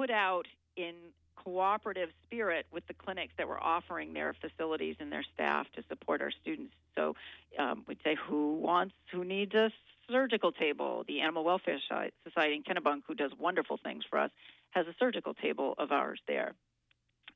[0.00, 0.46] put out
[0.78, 0.94] in
[1.36, 6.22] cooperative spirit with the clinics that were offering their facilities and their staff to support
[6.22, 6.72] our students.
[6.96, 7.14] So
[7.58, 9.70] um, we'd say, who wants, who needs a
[10.10, 11.04] surgical table.
[11.06, 11.78] The Animal Welfare
[12.24, 14.30] Society in Kennebunk, who does wonderful things for us,
[14.70, 16.54] has a surgical table of ours there.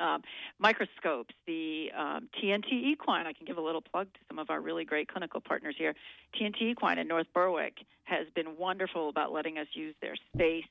[0.01, 0.23] Um,
[0.59, 3.27] microscopes, the um, TNT Equine.
[3.27, 5.95] I can give a little plug to some of our really great clinical partners here.
[6.35, 10.65] TNT Equine in North Berwick has been wonderful about letting us use their space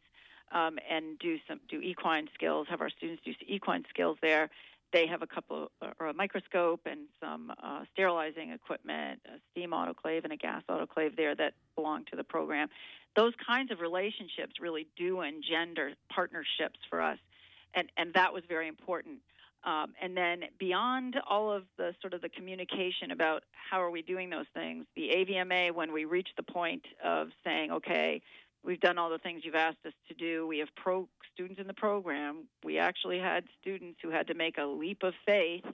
[0.52, 2.68] um, and do some do equine skills.
[2.70, 4.50] Have our students do equine skills there.
[4.92, 10.24] They have a couple or a microscope and some uh, sterilizing equipment, a steam autoclave
[10.24, 12.68] and a gas autoclave there that belong to the program.
[13.16, 17.18] Those kinds of relationships really do engender partnerships for us
[17.74, 19.20] and and that was very important.
[19.66, 24.02] Um, and then beyond all of the sort of the communication about how are we
[24.02, 28.22] doing those things, the AVMA, when we reach the point of saying, okay,
[28.64, 31.68] we've done all the things you've asked us to do, we have pro students in
[31.68, 32.48] the program.
[32.64, 35.66] We actually had students who had to make a leap of faith.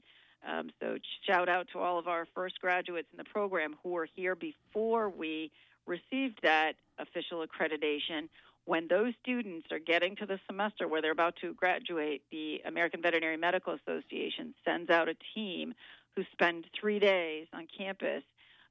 [0.47, 0.97] Um, so
[1.27, 5.09] shout out to all of our first graduates in the program who were here before
[5.09, 5.51] we
[5.85, 8.29] received that official accreditation
[8.69, 13.01] when those students are getting to the semester where they're about to graduate, the American
[13.01, 15.73] Veterinary Medical Association sends out a team
[16.15, 18.21] who spend three days on campus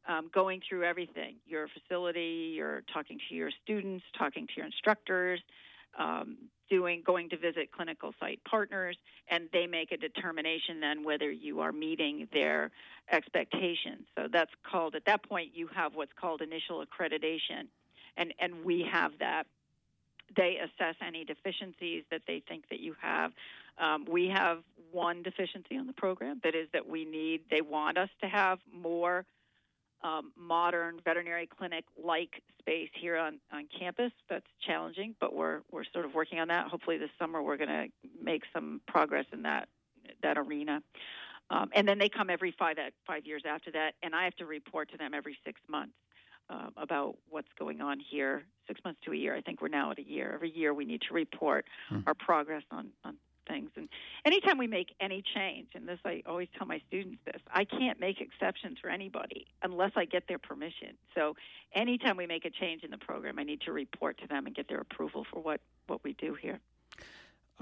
[0.08, 5.40] um, going through everything your facility, you're talking to your students, talking to your instructors,
[5.98, 6.36] um,
[6.70, 8.96] doing going to visit clinical site partners,
[9.30, 12.70] and they make a determination then whether you are meeting their
[13.10, 14.04] expectations.
[14.16, 17.68] So that's called at that point you have what's called initial accreditation,
[18.16, 19.46] and and we have that
[20.36, 23.32] they assess any deficiencies that they think that you have.
[23.78, 24.58] Um, we have
[24.90, 28.58] one deficiency on the program that is that we need, they want us to have
[28.72, 29.24] more
[30.02, 34.12] um, modern veterinary clinic like space here on, on campus.
[34.28, 36.68] That's challenging, but we're, we're sort of working on that.
[36.68, 37.86] Hopefully, this summer we're going to
[38.22, 39.68] make some progress in that,
[40.22, 40.82] that arena.
[41.50, 44.46] Um, and then they come every five, five years after that, and I have to
[44.46, 45.94] report to them every six months
[46.50, 48.44] uh, about what's going on here.
[48.66, 49.34] Six months to a year.
[49.34, 50.32] I think we're now at a year.
[50.34, 52.00] Every year we need to report hmm.
[52.06, 53.16] our progress on, on
[53.48, 53.70] things.
[53.76, 53.88] And
[54.24, 57.98] anytime we make any change, and this I always tell my students this, I can't
[57.98, 60.96] make exceptions for anybody unless I get their permission.
[61.14, 61.34] So
[61.74, 64.54] anytime we make a change in the program, I need to report to them and
[64.54, 66.60] get their approval for what, what we do here.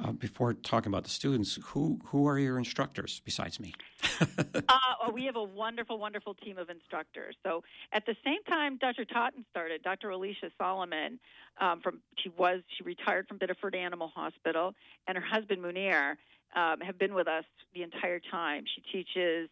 [0.02, 3.72] Uh, before talking about the students, who who are your instructors besides me?
[4.68, 7.34] uh, we have a wonderful, wonderful team of instructors.
[7.42, 9.06] So at the same time, Dr.
[9.06, 9.82] Totten started.
[9.82, 10.10] Dr.
[10.10, 11.18] Alicia Solomon,
[11.62, 14.74] um, from she was she retired from Biddeford Animal Hospital,
[15.08, 16.16] and her husband Munir
[16.54, 18.64] um, have been with us the entire time.
[18.66, 19.48] She teaches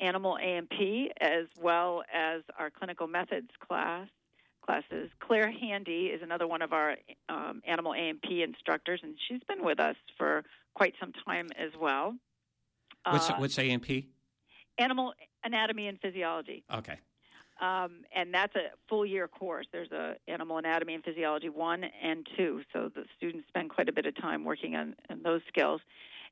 [0.00, 4.06] animal A&P as well as our clinical methods class
[4.60, 5.10] classes.
[5.20, 6.96] Claire Handy is another one of our
[7.28, 10.44] um, animal A&P instructors, and she's been with us for
[10.74, 12.14] quite some time as well.
[13.08, 14.08] What's, uh, what's A&P?
[14.78, 16.64] Animal Anatomy and Physiology.
[16.72, 16.98] Okay.
[17.60, 19.66] Um, and that's a full year course.
[19.70, 23.92] There's a Animal Anatomy and Physiology one and two, so the students spend quite a
[23.92, 25.80] bit of time working on, on those skills.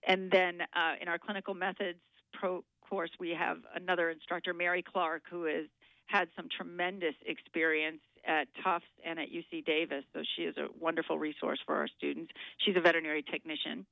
[0.07, 1.99] And then uh, in our clinical methods
[2.33, 5.67] pro course, we have another instructor, Mary Clark, who has
[6.07, 11.19] had some tremendous experience at Tufts and at UC Davis, so she is a wonderful
[11.19, 12.31] resource for our students.
[12.59, 13.87] She's a veterinary technician.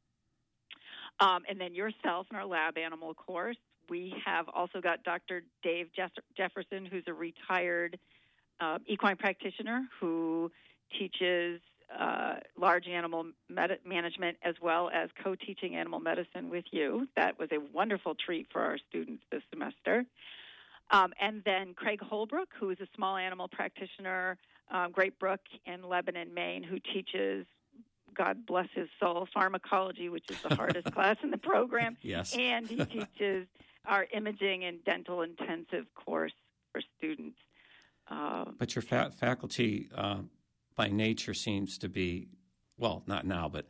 [1.18, 3.56] Um, and then yourself in our lab animal course,
[3.88, 5.42] we have also got Dr.
[5.62, 5.88] Dave
[6.36, 7.98] Jefferson, who's a retired
[8.60, 10.50] uh, equine practitioner who
[10.98, 11.60] teaches
[11.98, 17.08] uh, large animal med- management as well as co teaching animal medicine with you.
[17.16, 20.04] That was a wonderful treat for our students this semester.
[20.90, 24.38] Um, and then Craig Holbrook, who is a small animal practitioner,
[24.70, 27.46] um, Great Brook in Lebanon, Maine, who teaches,
[28.14, 31.96] God bless his soul, pharmacology, which is the hardest class in the program.
[32.02, 32.34] Yes.
[32.36, 33.46] And he teaches
[33.84, 36.32] our imaging and dental intensive course
[36.72, 37.38] for students.
[38.08, 40.18] Um, but your fa- faculty, uh,
[40.76, 42.28] by nature, seems to be,
[42.78, 43.66] well, not now, but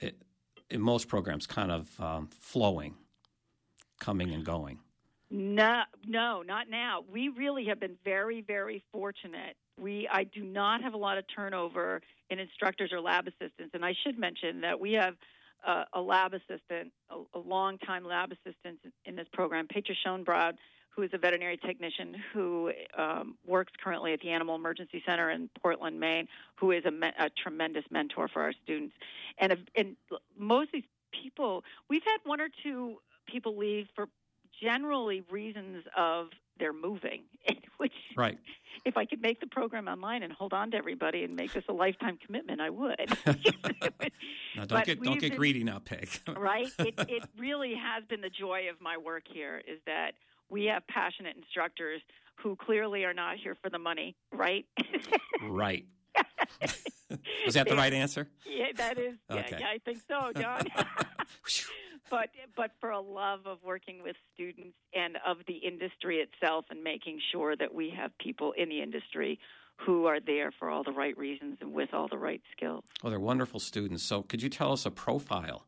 [0.00, 0.22] it,
[0.68, 2.96] in most programs, kind of um, flowing,
[3.98, 4.78] coming and going.
[5.30, 7.04] No, no, not now.
[7.12, 9.56] We really have been very, very fortunate.
[9.80, 13.84] We, I do not have a lot of turnover in instructors or lab assistants, and
[13.84, 15.14] I should mention that we have
[15.64, 20.54] uh, a lab assistant, a, a long-time lab assistant in this program, Petra Schoenbrod,
[20.88, 25.48] who is a veterinary technician who um, works currently at the Animal Emergency Center in
[25.62, 26.26] Portland, Maine,
[26.56, 28.94] who is a, me- a tremendous mentor for our students.
[29.38, 29.96] And, and
[30.36, 34.08] most of these people, we've had one or two people leave for
[34.62, 37.22] generally reasons of they're moving,
[37.78, 38.38] which right.
[38.84, 41.64] If I could make the program online and hold on to everybody and make this
[41.68, 42.96] a lifetime commitment, I would.
[43.24, 46.08] don't but get don't get been, greedy now, Peg.
[46.36, 46.70] right?
[46.78, 50.12] It, it really has been the joy of my work here is that
[50.48, 52.00] we have passionate instructors
[52.36, 54.64] who clearly are not here for the money, right?
[55.42, 55.84] right.
[57.44, 58.28] Was that the right answer?
[58.46, 59.14] Yeah, that is.
[59.30, 59.46] Okay.
[59.52, 60.62] Yeah, yeah, I think so, John.
[62.10, 66.82] but but for a love of working with students and of the industry itself, and
[66.84, 69.38] making sure that we have people in the industry
[69.76, 72.84] who are there for all the right reasons and with all the right skills.
[73.02, 74.02] Well, they're wonderful students.
[74.02, 75.66] So, could you tell us a profile?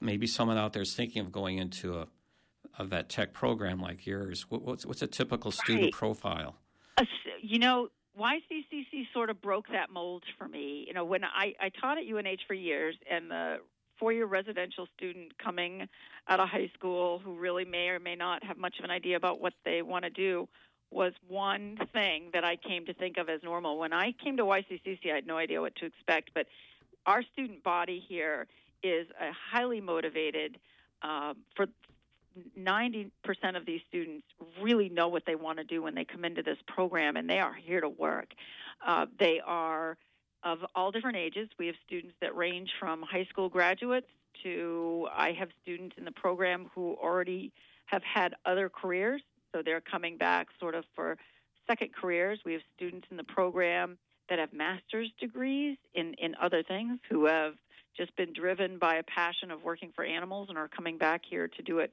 [0.00, 2.06] Maybe someone out there is thinking of going into a,
[2.78, 4.46] a vet tech program like yours.
[4.50, 5.92] What, what's what's a typical student Right.
[5.92, 6.56] profile?
[6.98, 7.04] Uh,
[7.40, 7.88] you know,
[8.18, 10.84] YCCC sort of broke that mold for me.
[10.86, 13.58] You know, when I, I taught at UNH for years, and the
[13.98, 15.88] four year residential student coming
[16.28, 19.16] out of high school who really may or may not have much of an idea
[19.16, 20.48] about what they want to do
[20.90, 23.78] was one thing that I came to think of as normal.
[23.78, 26.46] When I came to YCCC, I had no idea what to expect, but
[27.06, 28.46] our student body here
[28.82, 30.58] is a highly motivated
[31.02, 31.66] um, for
[32.58, 33.10] 90%
[33.56, 34.26] of these students
[34.60, 37.38] really know what they want to do when they come into this program, and they
[37.38, 38.32] are here to work.
[38.86, 39.96] Uh, they are
[40.42, 41.48] of all different ages.
[41.58, 44.06] We have students that range from high school graduates
[44.42, 47.52] to I have students in the program who already
[47.86, 49.22] have had other careers,
[49.52, 51.16] so they're coming back sort of for
[51.66, 52.40] second careers.
[52.44, 57.26] We have students in the program that have master's degrees in, in other things who
[57.26, 57.54] have
[57.96, 61.48] just been driven by a passion of working for animals and are coming back here
[61.48, 61.92] to do it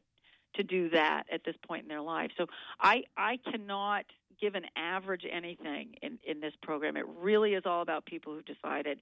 [0.55, 2.31] to do that at this point in their life.
[2.37, 2.47] So
[2.79, 4.05] I I cannot
[4.39, 6.97] give an average anything in in this program.
[6.97, 8.99] It really is all about people who decided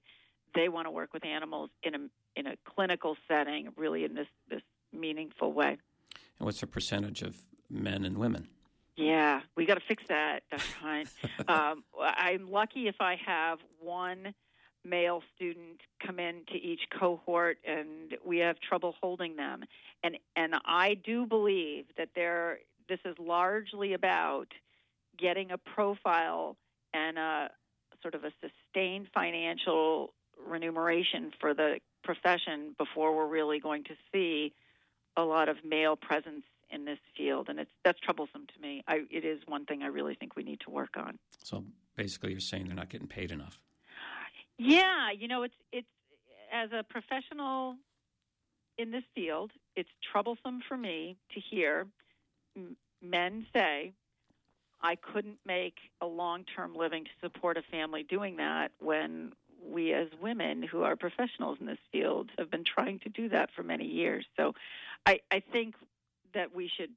[0.54, 1.98] they want to work with animals in a
[2.36, 5.78] in a clinical setting, really in this this meaningful way.
[6.38, 7.36] And what's the percentage of
[7.70, 8.48] men and women?
[8.96, 10.62] Yeah, we got to fix that, Dr.
[10.82, 11.08] Hunt.
[11.48, 14.34] um, I'm lucky if I have one
[14.84, 19.64] male student come into each cohort, and we have trouble holding them.
[20.02, 22.58] And and I do believe that there
[22.88, 24.48] this is largely about
[25.18, 26.56] getting a profile
[26.92, 27.50] and a
[28.02, 30.12] sort of a sustained financial
[30.46, 34.52] remuneration for the profession before we're really going to see
[35.16, 38.82] a lot of male presence in this field, and it's that's troublesome to me.
[38.88, 41.18] I, it is one thing I really think we need to work on.
[41.44, 41.64] So
[41.96, 43.60] basically, you're saying they're not getting paid enough.
[44.58, 45.86] Yeah, you know, it's it's
[46.52, 47.76] as a professional
[48.78, 51.86] in this field, it's troublesome for me to hear
[53.02, 53.92] men say,
[54.80, 59.32] "I couldn't make a long-term living to support a family doing that." When
[59.64, 63.50] we, as women who are professionals in this field, have been trying to do that
[63.54, 64.26] for many years.
[64.36, 64.54] So,
[65.06, 65.74] I, I think
[66.34, 66.90] that we should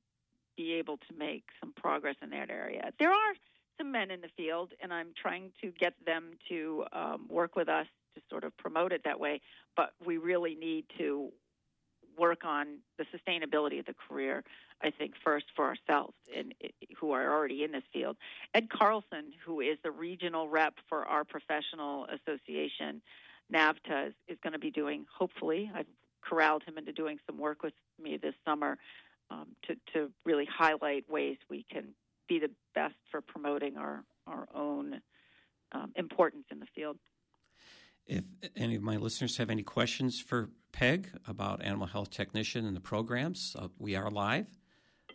[0.57, 2.91] be able to make some progress in that area.
[2.97, 3.33] There are
[3.77, 7.69] some men in the field, and I'm trying to get them to um, work with
[7.69, 9.41] us to sort of promote it that way.
[9.75, 11.31] But we really need to
[12.17, 14.43] work on the sustainability of the career.
[14.81, 16.53] I think first for ourselves, and
[16.97, 18.17] who are already in this field.
[18.53, 23.01] Ed Carlson, who is the regional rep for our professional association,
[23.53, 25.05] NAVTA, is, is going to be doing.
[25.17, 25.87] Hopefully, I've
[26.21, 28.77] corralled him into doing some work with me this summer
[29.29, 31.93] um, to to really highlight ways we can
[32.27, 35.01] be the best for promoting our our own
[35.71, 36.97] um, importance in the field.
[38.07, 38.23] If
[38.55, 42.81] any of my listeners have any questions for Peg about animal health technician and the
[42.81, 44.47] programs, uh, we are live.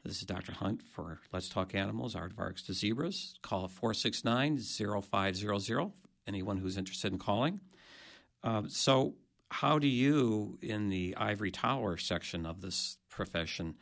[0.04, 0.52] This is Dr.
[0.52, 3.34] Hunt for Let's Talk Animals, Aardvarks to Zebras.
[3.42, 5.92] Call 469 0500,
[6.26, 7.60] anyone who's interested in calling.
[8.42, 9.14] Uh, so,
[9.50, 13.74] how do you, in the ivory tower section of this profession,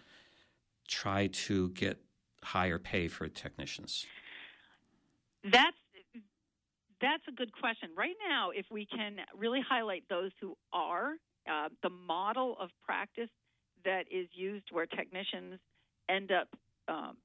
[0.88, 2.00] try to get
[2.48, 4.06] higher pay for technicians?
[5.44, 5.76] That's
[7.00, 7.90] that's a good question.
[7.96, 11.12] Right now, if we can really highlight those who are
[11.48, 13.30] uh, the model of practice
[13.84, 15.60] that is used, where technicians
[16.08, 16.48] end up
[16.88, 17.16] um,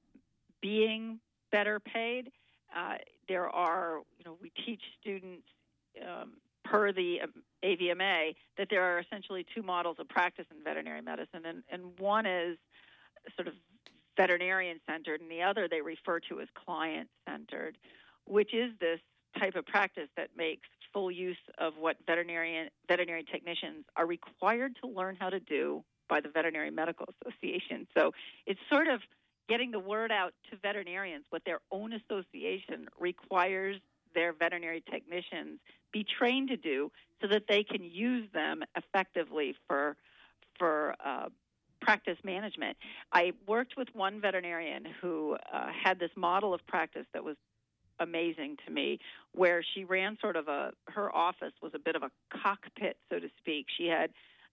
[0.62, 1.18] being
[1.50, 2.30] better paid.
[2.74, 2.94] Uh,
[3.28, 5.46] there are, you know, we teach students
[6.02, 7.32] um, per the um,
[7.64, 12.26] AVMA that there are essentially two models of practice in veterinary medicine, and, and one
[12.26, 12.58] is
[13.36, 13.54] sort of
[14.16, 17.76] veterinarian centered, and the other they refer to as client centered,
[18.26, 19.00] which is this
[19.38, 24.88] type of practice that makes full use of what veterinarian veterinary technicians are required to
[24.88, 27.86] learn how to do by the Veterinary Medical Association.
[27.96, 28.12] So
[28.46, 29.00] it's sort of
[29.48, 33.76] getting the word out to veterinarians what their own association requires
[34.14, 35.58] their veterinary technicians
[35.92, 36.90] be trained to do
[37.20, 39.96] so that they can use them effectively for
[40.58, 41.28] for uh,
[41.84, 42.76] practice management.
[43.12, 47.36] I worked with one veterinarian who uh, had this model of practice that was
[48.00, 48.98] amazing to me
[49.32, 53.20] where she ran sort of a her office was a bit of a cockpit so
[53.20, 54.10] to speak she had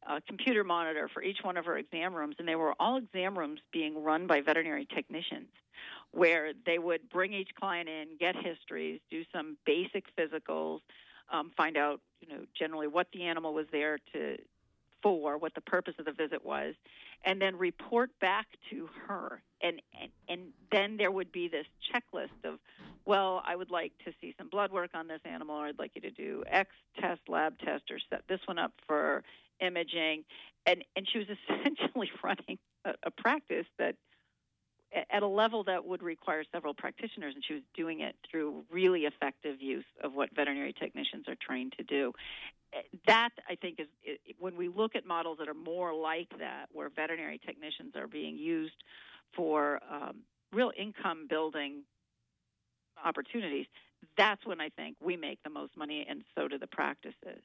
[0.07, 3.35] a computer monitor for each one of her exam rooms and they were all exam
[3.35, 5.47] rooms being run by veterinary technicians
[6.11, 10.79] where they would bring each client in, get histories, do some basic physicals,
[11.31, 14.37] um, find out, you know, generally what the animal was there to
[15.01, 16.75] for, what the purpose of the visit was,
[17.23, 19.41] and then report back to her.
[19.61, 20.41] And, and and
[20.71, 22.59] then there would be this checklist of,
[23.05, 25.91] well, I would like to see some blood work on this animal, or I'd like
[25.95, 29.23] you to do X test, lab test, or set this one up for
[29.59, 30.23] imaging.
[30.65, 33.95] And and she was essentially running a, a practice that
[35.09, 39.01] at a level that would require several practitioners, and she was doing it through really
[39.01, 42.11] effective use of what veterinary technicians are trained to do.
[43.07, 43.87] That, I think, is
[44.39, 48.37] when we look at models that are more like that, where veterinary technicians are being
[48.37, 48.83] used
[49.35, 50.17] for um,
[50.53, 51.83] real income building
[53.03, 53.65] opportunities,
[54.17, 57.41] that's when I think we make the most money, and so do the practices.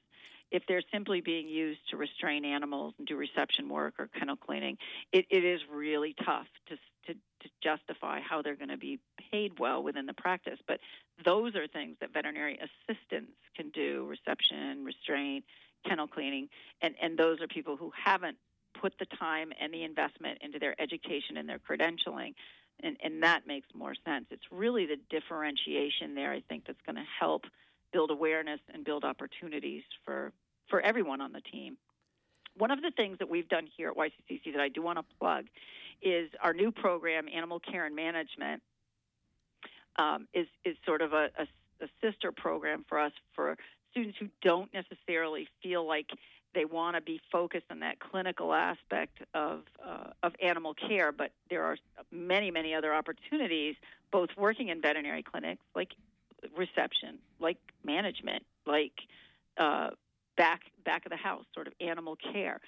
[0.50, 4.78] If they're simply being used to restrain animals and do reception work or kennel cleaning,
[5.12, 9.00] it, it is really tough to, to, to justify how they're going to be
[9.32, 10.58] paid well within the practice.
[10.68, 10.78] But
[11.24, 15.44] those are things that veterinary assistants can do reception, restraint,
[15.86, 16.48] kennel cleaning,
[16.80, 18.36] and, and those are people who haven't
[18.80, 22.34] put the time and the investment into their education and their credentialing
[22.82, 24.26] and, and that makes more sense.
[24.30, 27.44] It's really the differentiation there, I think, that's going to help
[27.92, 30.32] build awareness and build opportunities for,
[30.68, 31.76] for everyone on the team.
[32.56, 35.04] One of the things that we've done here at YCCC that I do want to
[35.18, 35.46] plug
[36.02, 38.62] is our new program, Animal Care and Management,
[39.98, 43.56] um, is, is sort of a, a, a sister program for us for
[43.90, 46.10] students who don't necessarily feel like
[46.56, 51.30] they want to be focused on that clinical aspect of uh, of animal care, but
[51.50, 51.76] there are
[52.10, 53.76] many many other opportunities,
[54.10, 55.90] both working in veterinary clinics, like
[56.56, 58.92] reception, like management, like
[59.58, 59.90] uh,
[60.36, 62.58] back back of the house, sort of animal care,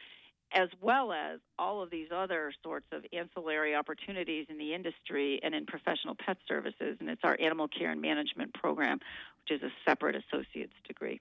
[0.53, 5.55] as well as all of these other sorts of ancillary opportunities in the industry and
[5.55, 6.99] in professional pet services.
[7.01, 9.01] And it's our animal care and management program,
[9.41, 11.21] which is a separate associate's degree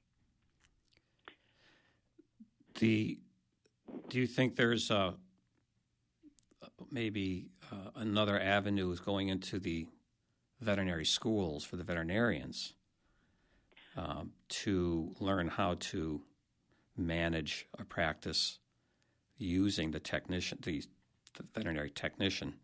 [2.77, 3.19] the
[4.09, 4.91] do you think there's
[6.91, 9.87] maybe uh, another avenue is going into the
[10.61, 12.73] veterinary schools for the veterinarians
[13.95, 16.21] um, to learn how to
[16.95, 18.59] manage a practice
[19.37, 20.83] using the technician, the,
[21.37, 22.55] the veterinary technician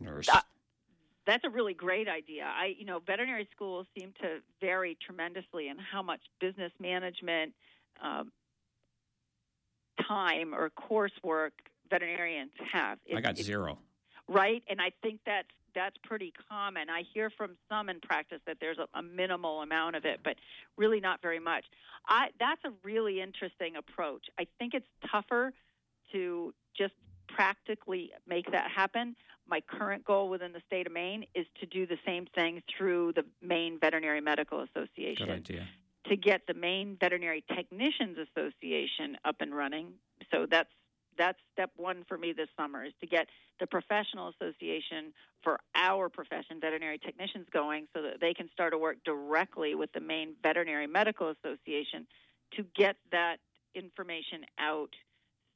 [0.00, 0.28] nurse.
[0.28, 0.40] Uh,
[1.26, 2.44] that's a really great idea.
[2.44, 7.52] I, you know, veterinary schools seem to vary tremendously in how much business management,
[8.02, 8.30] um,
[10.02, 11.50] time or coursework
[11.90, 12.98] veterinarians have.
[13.06, 13.78] It, I got zero.
[14.28, 16.88] Right, and I think that's that's pretty common.
[16.88, 20.36] I hear from some in practice that there's a, a minimal amount of it, but
[20.78, 21.66] really not very much.
[22.08, 24.24] I, that's a really interesting approach.
[24.38, 25.52] I think it's tougher
[26.12, 26.94] to just
[27.28, 29.16] practically make that happen.
[29.48, 33.12] My current goal within the state of Maine is to do the same thing through
[33.12, 35.26] the Maine Veterinary Medical Association.
[35.26, 35.66] Good idea
[36.08, 39.92] to get the Maine Veterinary Technicians Association up and running.
[40.30, 40.70] So that's
[41.18, 43.26] that's step one for me this summer is to get
[43.58, 48.78] the professional association for our profession, veterinary technicians, going so that they can start to
[48.78, 52.06] work directly with the Maine Veterinary Medical Association
[52.54, 53.36] to get that
[53.74, 54.90] information out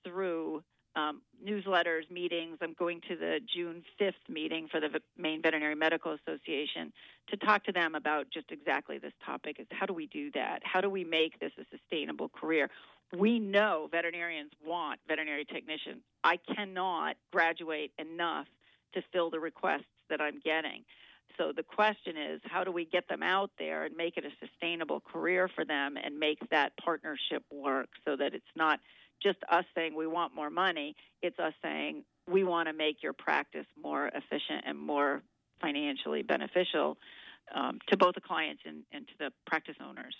[0.05, 0.63] through
[0.97, 2.59] um, newsletters, meetings.
[2.61, 6.93] I'm going to the June 5th meeting for the Maine Veterinary Medical Association
[7.29, 10.61] to talk to them about just exactly this topic is how do we do that?
[10.65, 12.69] How do we make this a sustainable career?
[13.17, 16.03] We know veterinarians want veterinary technicians.
[16.23, 18.47] I cannot graduate enough
[18.95, 20.85] to fill the requests that I'm getting.
[21.39, 24.47] So the question is, how do we get them out there and make it a
[24.47, 28.81] sustainable career for them and make that partnership work so that it's not–
[29.23, 30.97] just us saying we want more money.
[31.23, 35.23] It's us saying we want to make your practice more efficient and more
[35.61, 36.97] financially beneficial
[37.55, 40.15] um, to both the clients and, and to the practice owners.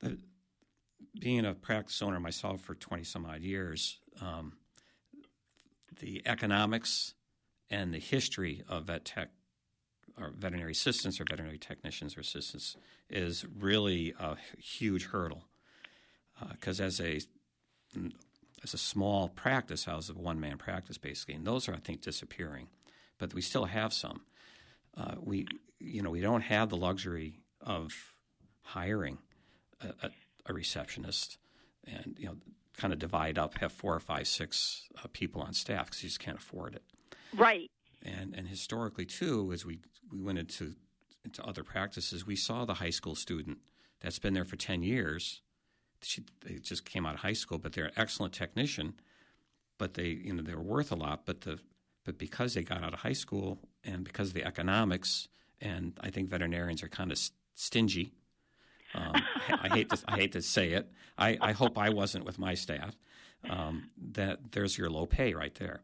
[0.00, 0.18] The,
[1.18, 4.54] being a practice owner myself for 20 some odd years, um,
[6.00, 7.14] the economics
[7.70, 9.30] and the history of vet tech
[10.18, 12.76] or veterinary assistants or veterinary technicians or assistants
[13.10, 15.44] is really a huge hurdle.
[16.50, 17.20] Because uh, as a
[18.62, 22.00] as a small practice house of one man practice basically, and those are I think
[22.00, 22.68] disappearing,
[23.18, 24.22] but we still have some.
[24.96, 25.46] Uh, we
[25.78, 27.92] you know we don't have the luxury of
[28.62, 29.18] hiring
[29.80, 30.10] a, a,
[30.46, 31.38] a receptionist
[31.86, 32.36] and you know
[32.76, 36.08] kind of divide up, have four or five, six uh, people on staff because you
[36.08, 36.82] just can't afford it.
[37.34, 37.70] Right.
[38.02, 39.80] And and historically too, as we
[40.10, 40.74] we went into
[41.24, 43.58] into other practices, we saw the high school student
[44.00, 45.42] that's been there for ten years
[46.04, 48.94] she they just came out of high school, but they're an excellent technician.
[49.78, 51.58] But they you know they were worth a lot, but the
[52.04, 55.28] but because they got out of high school and because of the economics,
[55.60, 57.18] and I think veterinarians are kind of
[57.54, 58.12] stingy.
[58.94, 60.90] Um, I, I, hate to I hate to say it.
[61.16, 62.94] I, I hope I wasn't with my staff.
[63.48, 65.82] Um, that there's your low pay right there.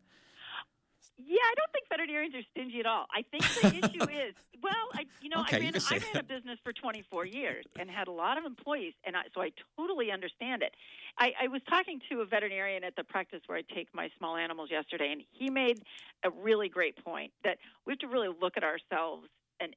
[1.19, 3.07] Yeah, I don't veterinarians are stingy at all.
[3.13, 6.23] I think the issue is, well, I, you know, okay, I ran, I ran a
[6.23, 10.11] business for 24 years and had a lot of employees, and I, so I totally
[10.11, 10.75] understand it.
[11.19, 14.37] I, I was talking to a veterinarian at the practice where I take my small
[14.37, 15.83] animals yesterday, and he made
[16.25, 19.27] a really great point that we have to really look at ourselves
[19.61, 19.75] and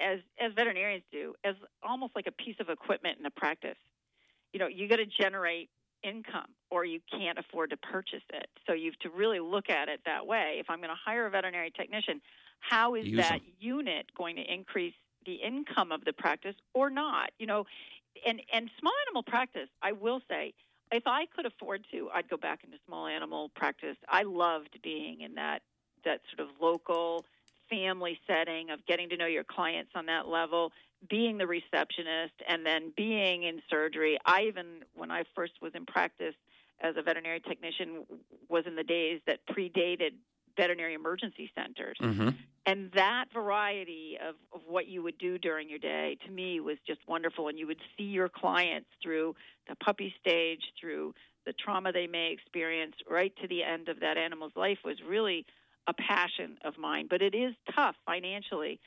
[0.00, 3.76] as as veterinarians do as almost like a piece of equipment in a practice.
[4.52, 5.70] You know, you got to generate
[6.02, 8.48] income or you can't afford to purchase it.
[8.66, 10.56] So you have to really look at it that way.
[10.58, 12.20] If I'm going to hire a veterinary technician,
[12.60, 13.52] how is Use that them.
[13.58, 14.94] unit going to increase
[15.26, 17.30] the income of the practice or not?
[17.38, 17.66] You know,
[18.26, 20.54] and and small animal practice, I will say,
[20.92, 23.96] if I could afford to, I'd go back into small animal practice.
[24.08, 25.62] I loved being in that
[26.04, 27.24] that sort of local
[27.68, 30.72] family setting of getting to know your clients on that level,
[31.08, 34.18] being the receptionist, and then being in surgery.
[34.26, 36.34] I even, when I first was in practice
[36.82, 38.04] as a veterinary technician,
[38.48, 40.12] was in the days that predated
[40.56, 41.96] veterinary emergency centers.
[42.02, 42.30] Mm-hmm.
[42.66, 46.76] And that variety of, of what you would do during your day to me was
[46.86, 47.48] just wonderful.
[47.48, 49.34] And you would see your clients through
[49.68, 51.14] the puppy stage, through
[51.46, 55.46] the trauma they may experience, right to the end of that animal's life was really
[55.86, 57.06] a passion of mine.
[57.08, 58.78] But it is tough financially.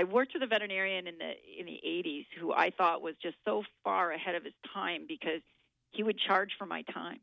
[0.00, 3.36] I worked with a veterinarian in the in the 80s who I thought was just
[3.44, 5.42] so far ahead of his time because
[5.90, 7.20] he would charge for my time.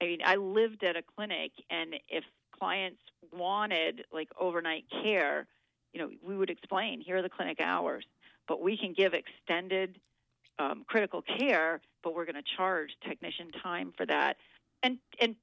[0.00, 2.22] I mean, I lived at a clinic, and if
[2.56, 3.00] clients
[3.32, 5.48] wanted like overnight care,
[5.92, 8.04] you know, we would explain here are the clinic hours,
[8.46, 9.98] but we can give extended
[10.60, 14.36] um, critical care, but we're going to charge technician time for that.
[14.84, 15.34] And and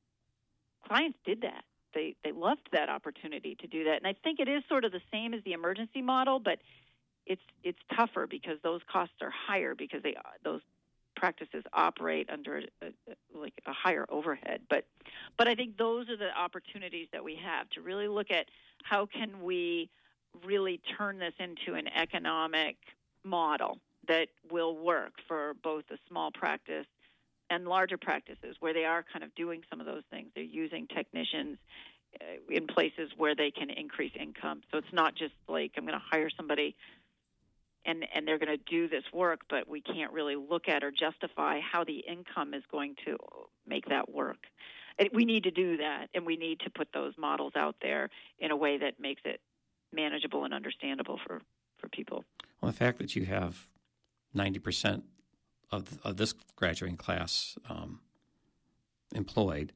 [0.88, 1.65] clients did that.
[1.93, 3.97] They they loved that opportunity to do that.
[3.97, 6.59] And I think it is sort of the same as the emergency model, but
[7.25, 10.61] it's it's tougher because those costs are higher because they those
[11.15, 14.61] practices operate under a, a, like a higher overhead.
[14.69, 14.85] But
[15.37, 18.47] but I think those are the opportunities that we have to really look at
[18.83, 19.89] how can we
[20.45, 22.77] really turn this into an economic
[23.23, 23.77] model
[24.07, 26.87] that will work for both the small practice
[27.51, 30.29] and larger practices where they are kind of doing some of those things.
[30.33, 31.57] They're using technicians
[32.19, 34.61] uh, in places where they can increase income.
[34.71, 36.75] So it's not just like I'm going to hire somebody
[37.85, 40.91] and and they're going to do this work, but we can't really look at or
[40.91, 43.17] justify how the income is going to
[43.67, 44.37] make that work.
[44.97, 48.09] And we need to do that, and we need to put those models out there
[48.39, 49.41] in a way that makes it
[49.91, 51.41] manageable and understandable for
[51.79, 52.23] for people.
[52.61, 53.67] Well, the fact that you have
[54.33, 55.03] ninety percent
[55.72, 57.99] of of this graduating class um,
[59.13, 59.74] employed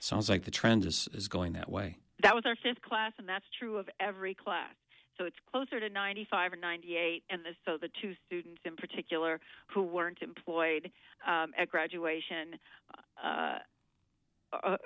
[0.00, 1.96] sounds like the trend is is going that way.
[2.22, 4.74] That was our fifth class, and that's true of every class.
[5.18, 9.40] So it's closer to 95 or 98, and this, so the two students in particular
[9.66, 10.90] who weren't employed
[11.26, 12.58] um, at graduation
[13.22, 13.58] uh,
[14.52, 14.78] are,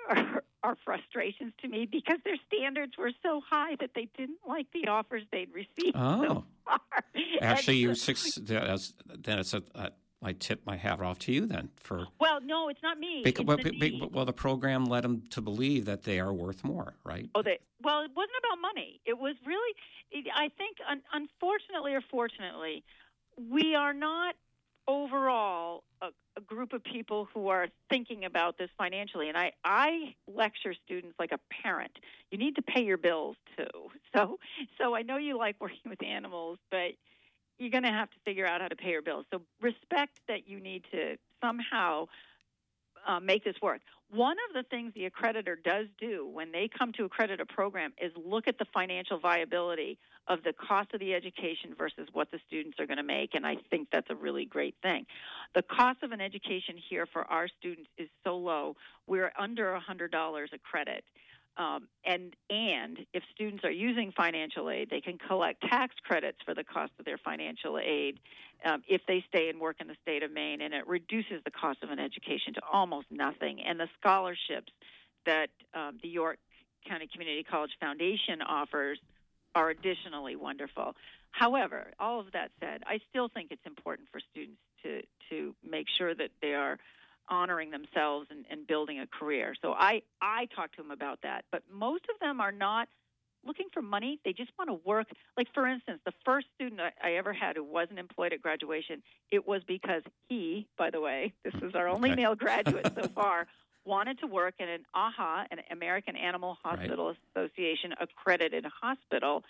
[0.63, 4.89] are frustrations to me because their standards were so high that they didn't like the
[4.89, 6.23] offers they'd received Oh.
[6.27, 6.79] so far.
[7.41, 8.35] Actually, you six.
[8.35, 9.91] That's, then it's a, a,
[10.23, 13.21] I tip my hat off to you then for Well, no, it's not me.
[13.23, 16.63] because, it's well, the well, the program led them to believe that they are worth
[16.63, 17.29] more, right?
[17.35, 18.99] Oh, they, well, it wasn't about money.
[19.05, 19.75] It was really,
[20.35, 22.83] I think, un, unfortunately or fortunately,
[23.37, 24.35] we are not
[24.87, 26.07] overall a,
[26.37, 29.27] a group of people who are thinking about this financially.
[29.27, 31.91] And I, I lecture students like a parent.
[32.31, 33.65] You need to pay your bills too.
[34.15, 34.39] So,
[34.79, 36.93] so I know you like working with animals, but
[37.57, 39.25] you're going to have to figure out how to pay your bills.
[39.31, 42.07] So respect that you need to somehow
[43.07, 43.81] uh, make this work.
[44.09, 47.93] One of the things the accreditor does do when they come to accredit a program
[48.01, 49.97] is look at the financial viability
[50.27, 53.45] of the cost of the education versus what the students are going to make, and
[53.45, 55.05] I think that's a really great thing.
[55.55, 58.75] The cost of an education here for our students is so low;
[59.07, 61.03] we're under a hundred dollars a credit.
[61.57, 66.53] Um, and and if students are using financial aid, they can collect tax credits for
[66.53, 68.19] the cost of their financial aid
[68.63, 71.51] um, if they stay and work in the state of Maine, and it reduces the
[71.51, 73.61] cost of an education to almost nothing.
[73.61, 74.71] And the scholarships
[75.25, 76.37] that um, the York
[76.87, 78.99] County Community College Foundation offers
[79.55, 80.95] are additionally wonderful.
[81.31, 85.87] However, all of that said, I still think it's important for students to to make
[85.89, 86.77] sure that they are
[87.29, 89.55] honoring themselves and, and building a career.
[89.61, 92.87] So I I talk to them about that, but most of them are not
[93.45, 94.19] looking for money.
[94.25, 95.07] They just want to work.
[95.37, 99.01] Like for instance, the first student I, I ever had who wasn't employed at graduation,
[99.31, 102.15] it was because he, by the way, this is our only Okay.
[102.15, 103.47] male graduate so far,
[103.85, 106.79] wanted to work in an AHA, an American Animal Right.
[106.79, 109.43] Hospital Association accredited hospital.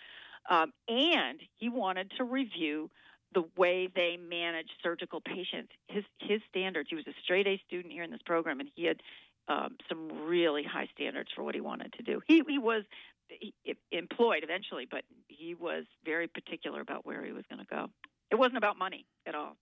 [0.48, 2.90] Um, and he wanted to review
[3.34, 5.72] the way they manage surgical patients.
[5.88, 6.88] His his standards.
[6.88, 9.02] He was a straight A student here in this program, and he had
[9.48, 12.20] um, some really high standards for what he wanted to do.
[12.26, 12.84] He he was
[13.28, 13.54] he,
[13.92, 17.86] employed eventually, but he was very particular about where he was going to go.
[18.30, 19.56] It wasn't about money at all.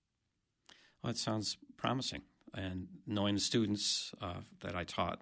[1.02, 2.22] Well, it sounds promising,
[2.54, 5.20] and knowing the students uh, that I taught,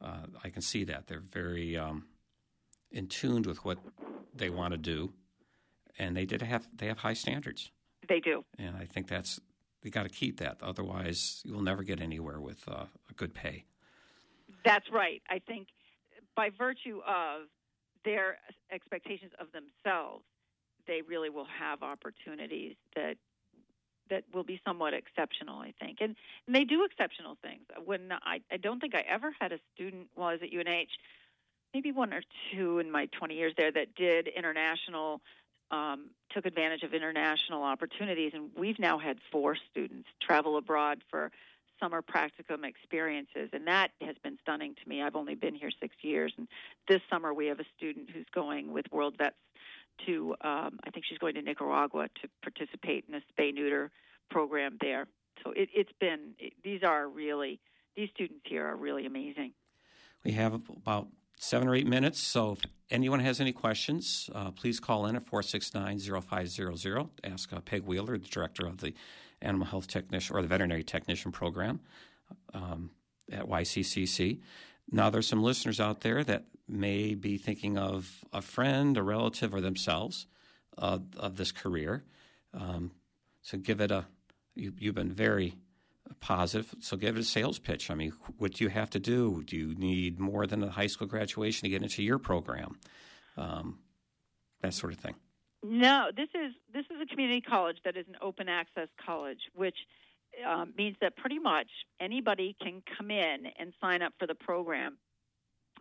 [0.00, 2.06] uh, I can see that they're very um,
[2.90, 3.78] in tuned with what
[4.34, 5.12] they want to do,
[5.98, 7.70] and they did have they have high standards.
[8.08, 9.40] They do, and I think that's
[9.82, 10.58] you got to keep that.
[10.62, 13.64] Otherwise, you'll never get anywhere with uh, a good pay.
[14.64, 15.22] That's right.
[15.30, 15.68] I think
[16.36, 17.42] by virtue of
[18.04, 18.38] their
[18.72, 20.24] expectations of themselves,
[20.86, 23.16] they really will have opportunities that
[24.10, 25.98] that will be somewhat exceptional, I think.
[26.00, 26.16] And,
[26.46, 27.62] and they do exceptional things.
[27.84, 30.88] When I, I don't think I ever had a student while I was at UNH,
[31.72, 32.22] maybe one or
[32.52, 35.20] two in my 20 years there, that did international
[35.70, 41.30] um, took advantage of international opportunities, and we've now had four students travel abroad for
[41.78, 45.02] summer practicum experiences, and that has been stunning to me.
[45.02, 46.46] I've only been here six years, and
[46.88, 49.36] this summer we have a student who's going with World Vets
[50.06, 53.90] to, um, I think she's going to Nicaragua to participate in a spay neuter
[54.30, 55.06] program there.
[55.42, 57.60] So it, it's been, it, these are really,
[57.96, 59.52] these students here are really amazing.
[60.24, 61.08] We have about
[61.40, 62.20] seven or eight minutes.
[62.20, 62.58] So if
[62.90, 67.08] anyone has any questions, uh, please call in at 469 0500.
[67.24, 68.92] Ask uh, Peg Wheeler, the director of the
[69.40, 71.80] animal health technician or the veterinary technician program
[72.52, 72.90] um,
[73.32, 74.40] at YCCC.
[74.92, 79.54] Now, there's some listeners out there that may be thinking of a friend, a relative,
[79.54, 80.26] or themselves
[80.76, 82.04] uh, of this career.
[82.52, 82.90] Um,
[83.40, 84.04] so give it a,
[84.54, 85.54] you, you've been very
[86.20, 86.74] positive.
[86.80, 87.90] So give it a sales pitch.
[87.90, 89.42] I mean, what do you have to do?
[89.44, 92.78] Do you need more than a high school graduation to get into your program?
[93.36, 93.78] Um,
[94.62, 95.14] that sort of thing.
[95.62, 99.76] No, this is this is a community college that is an open access college, which
[100.48, 101.68] um, means that pretty much
[102.00, 104.96] anybody can come in and sign up for the program.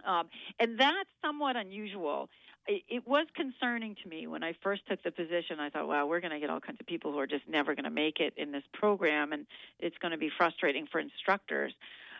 [0.05, 0.29] Um,
[0.59, 2.29] and that's somewhat unusual
[2.69, 5.59] it, was concerning to me when I first took the position.
[5.59, 7.73] I thought, wow, we're going to get all kinds of people who are just never
[7.75, 9.45] going to make it in this program, and
[9.79, 11.73] it's going to be frustrating for instructors.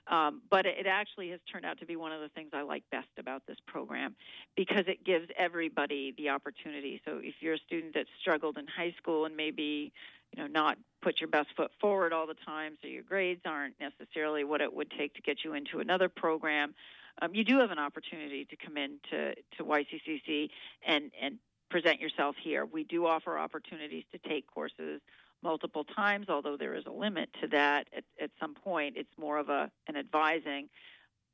[0.08, 2.84] Um, but it actually has turned out to be one of the things I like
[2.90, 4.16] best about this program
[4.56, 7.00] because it gives everybody the opportunity.
[7.06, 9.92] So if you're a student that struggled in high school and maybe
[10.36, 13.76] you know not put your best foot forward all the time, so your grades aren't
[13.80, 16.74] necessarily what it would take to get you into another program,
[17.22, 20.50] um, you do have an opportunity to come in to, to YCCC
[20.86, 21.38] and, and
[21.70, 22.66] present yourself here.
[22.66, 25.02] We do offer opportunities to take courses
[25.42, 28.96] multiple times, although there is a limit to that at, at some point.
[28.98, 30.70] It's more of a an advising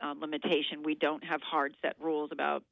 [0.01, 0.83] um, limitation.
[0.83, 2.63] We don't have hard set rules about,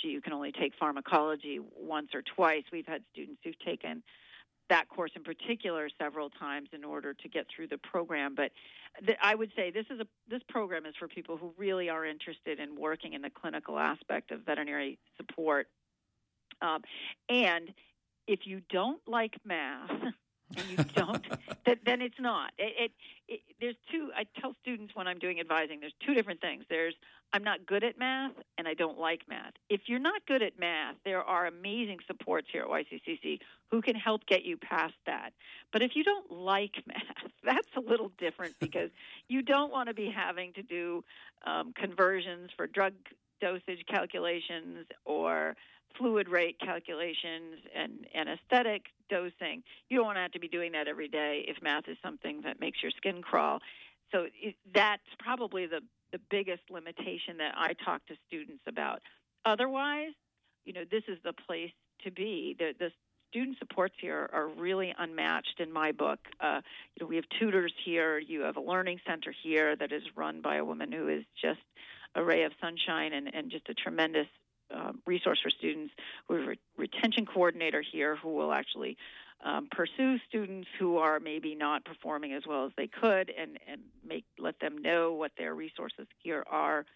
[0.00, 2.64] gee, you can only take pharmacology once or twice.
[2.70, 4.02] We've had students who've taken
[4.68, 8.34] that course in particular several times in order to get through the program.
[8.34, 8.52] But
[9.04, 12.04] th- I would say this is a this program is for people who really are
[12.04, 15.68] interested in working in the clinical aspect of veterinary support.
[16.60, 16.82] Um,
[17.28, 17.72] and
[18.26, 19.90] if you don't like math,
[20.56, 21.24] and you don't,
[21.66, 22.52] that, then it's not.
[22.58, 22.92] It, it,
[23.28, 24.10] it, there's two.
[24.16, 26.64] I tell students when I'm doing advising, there's two different things.
[26.68, 26.94] There's
[27.32, 29.52] I'm not good at math, and I don't like math.
[29.68, 33.40] If you're not good at math, there are amazing supports here at YCCC
[33.70, 35.30] who can help get you past that.
[35.72, 38.90] But if you don't like math, that's a little different because
[39.28, 41.04] you don't want to be having to do
[41.46, 42.94] um, conversions for drug
[43.40, 45.56] dosage calculations or
[45.98, 49.62] fluid rate calculations and anesthetic dosing.
[49.88, 52.42] You don't want to have to be doing that every day if math is something
[52.42, 53.60] that makes your skin crawl.
[54.12, 55.80] So it, that's probably the,
[56.12, 59.00] the biggest limitation that I talk to students about.
[59.44, 60.12] Otherwise,
[60.64, 61.72] you know, this is the place
[62.04, 62.56] to be.
[62.58, 62.90] The, the
[63.30, 66.18] student supports here are really unmatched in my book.
[66.40, 66.60] Uh,
[66.94, 68.18] you know, we have tutors here.
[68.18, 71.60] You have a learning center here that is run by a woman who is just
[72.14, 74.26] a ray of sunshine and, and just a tremendous
[74.74, 75.92] uh, resource for students.
[76.28, 78.96] We have a retention coordinator here who will actually
[79.44, 83.80] um, pursue students who are maybe not performing as well as they could and, and
[84.06, 86.86] make let them know what their resources here are.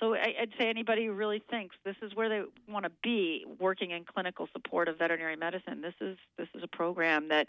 [0.00, 3.46] So I, would say anybody who really thinks this is where they want to be,
[3.58, 7.46] working in clinical support of veterinary medicine, this is this is a program that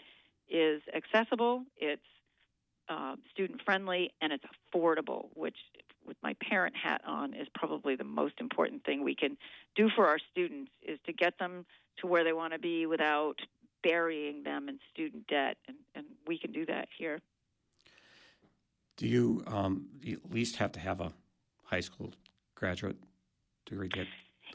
[0.48, 1.64] is accessible.
[1.76, 2.02] It's
[2.88, 4.44] uh, student friendly and it's
[4.74, 5.56] affordable, which
[6.08, 9.36] with my parent hat on is probably the most important thing we can
[9.76, 11.66] do for our students is to get them
[11.98, 13.36] to where they want to be without
[13.82, 17.20] burying them in student debt, and, and we can do that here.
[18.96, 21.12] Do you, um, you at least have to have a
[21.62, 22.12] high school
[22.56, 22.96] graduate
[23.66, 24.06] degree to get?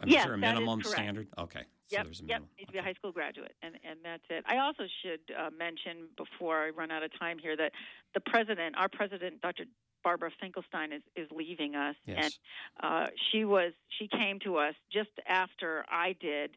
[0.02, 1.28] I mean, yes, there a minimum standard?
[1.38, 1.62] Okay.
[1.88, 2.42] So yep, there's a yep.
[2.58, 4.44] Needs to be a high school graduate, and and that's it.
[4.48, 7.72] I also should uh, mention before I run out of time here that
[8.14, 9.66] the president, our president, Dr.
[10.04, 12.18] Barbara Finkelstein, is is leaving us, Yes.
[12.24, 12.34] and
[12.82, 16.52] uh, she was she came to us just after I did,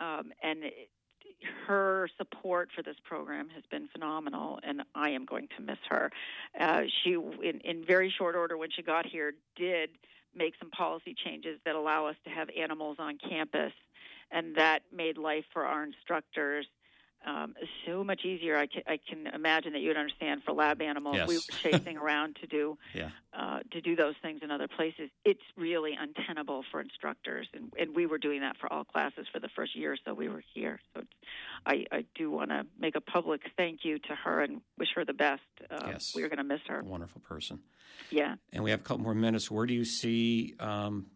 [0.00, 0.64] um, and.
[0.64, 0.90] It,
[1.68, 6.10] her support for this program has been phenomenal, and I am going to miss her.
[6.58, 9.90] Uh, she, in, in very short order, when she got here, did
[10.34, 13.72] make some policy changes that allow us to have animals on campus,
[14.32, 16.66] and that made life for our instructors
[17.26, 17.54] um,
[17.86, 18.56] so much easier.
[18.56, 21.16] I can, I can imagine that you would understand for lab animals.
[21.16, 21.46] We were Yes.
[21.62, 23.10] chasing around to do Yeah.
[23.32, 25.10] uh, to do those things in other places.
[25.24, 29.40] It's really untenable for instructors, and, and we were doing that for all classes for
[29.40, 30.80] the first year or so we were here.
[30.94, 31.10] So it's,
[31.66, 35.04] I, I do want to make a public thank you to her and wish her
[35.04, 35.42] the best.
[35.70, 36.12] Uh, Yes.
[36.14, 36.82] We're going to miss her.
[36.82, 37.60] Wonderful person.
[38.10, 38.36] Yeah.
[38.52, 39.50] And we have a couple more minutes.
[39.50, 41.06] Where do you see um,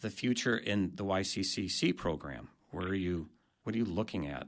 [0.00, 2.48] the future in the YCCC program?
[2.70, 3.28] Where are you?
[3.64, 4.46] What are you looking at?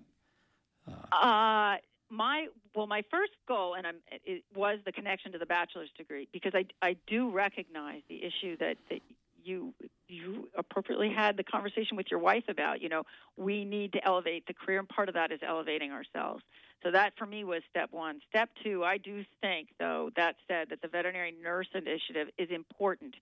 [1.12, 1.76] Uh,
[2.10, 6.28] my well, my first goal, and I'm, it was the connection to the bachelor's degree
[6.32, 9.00] because I I do recognize the issue that that
[9.42, 9.74] you
[10.08, 12.82] you appropriately had the conversation with your wife about.
[12.82, 13.02] You know,
[13.36, 16.42] we need to elevate the career, and part of that is elevating ourselves.
[16.82, 18.20] So that for me was step one.
[18.28, 23.14] Step two, I do think, though, that said, that the veterinary nurse initiative is important.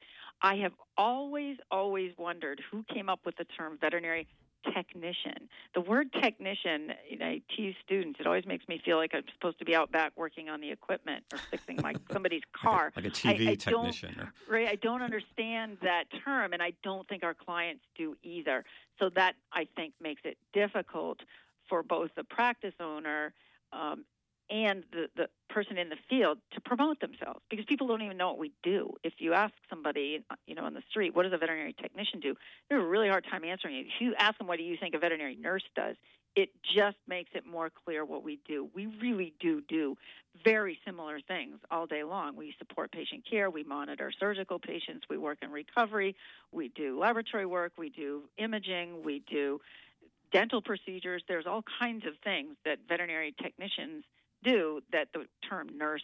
[0.42, 4.26] I have always, always wondered who came up with the term veterinary
[4.74, 5.48] technician.
[5.74, 8.20] The word technician, you know, I tease students.
[8.20, 10.70] It always makes me feel like I'm supposed to be out back working on the
[10.70, 12.92] equipment or fixing my somebody's car.
[12.96, 13.58] Like a TV I don't-
[13.92, 14.20] technician.
[14.20, 18.64] Or, Ray, I don't understand that term, and I don't think our clients do either.
[18.98, 21.18] So that I think makes it difficult
[21.68, 23.32] for both the practice owner
[23.72, 24.04] um,
[24.53, 28.28] and the, the person in the field to promote themselves because people don't even know
[28.28, 28.94] what we do.
[29.03, 32.34] If you ask somebody, you know, on the street, what does a veterinary technician do?
[32.68, 33.86] They have a really hard time answering it.
[33.86, 35.96] If you ask them, what do you think a veterinary nurse does?
[36.36, 38.68] It just makes it more clear what we do.
[38.74, 39.96] We really do do
[40.44, 42.36] very similar things all day long.
[42.36, 46.14] We support patient care, we monitor surgical patients, we work in recovery,
[46.50, 49.61] we do laboratory work, we do imaging, we do
[50.30, 51.22] dental procedures.
[51.28, 54.05] There's all kinds of things that veterinary technicians
[54.43, 56.03] do that the term nurse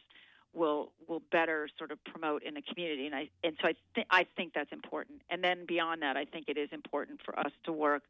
[0.55, 4.26] will will better sort of promote in the community and I and so I I
[4.36, 5.22] think that's important.
[5.30, 8.03] And then beyond that, I think it is important for us to work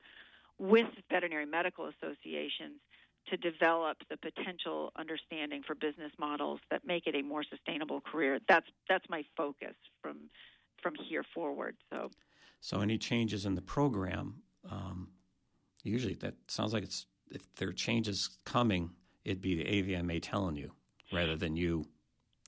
[0.58, 2.80] with veterinary medical associations
[3.30, 8.38] to develop the potential understanding for business models that make it a more sustainable career.
[8.48, 10.30] That's that's my focus from
[10.82, 11.76] from here forward.
[11.90, 12.10] So
[12.60, 14.42] so any changes in the program?
[14.68, 15.08] Um,
[15.82, 18.90] usually, that sounds like it's if there are changes coming,
[19.28, 20.72] it'd be the AVMA telling you
[21.12, 21.84] rather than you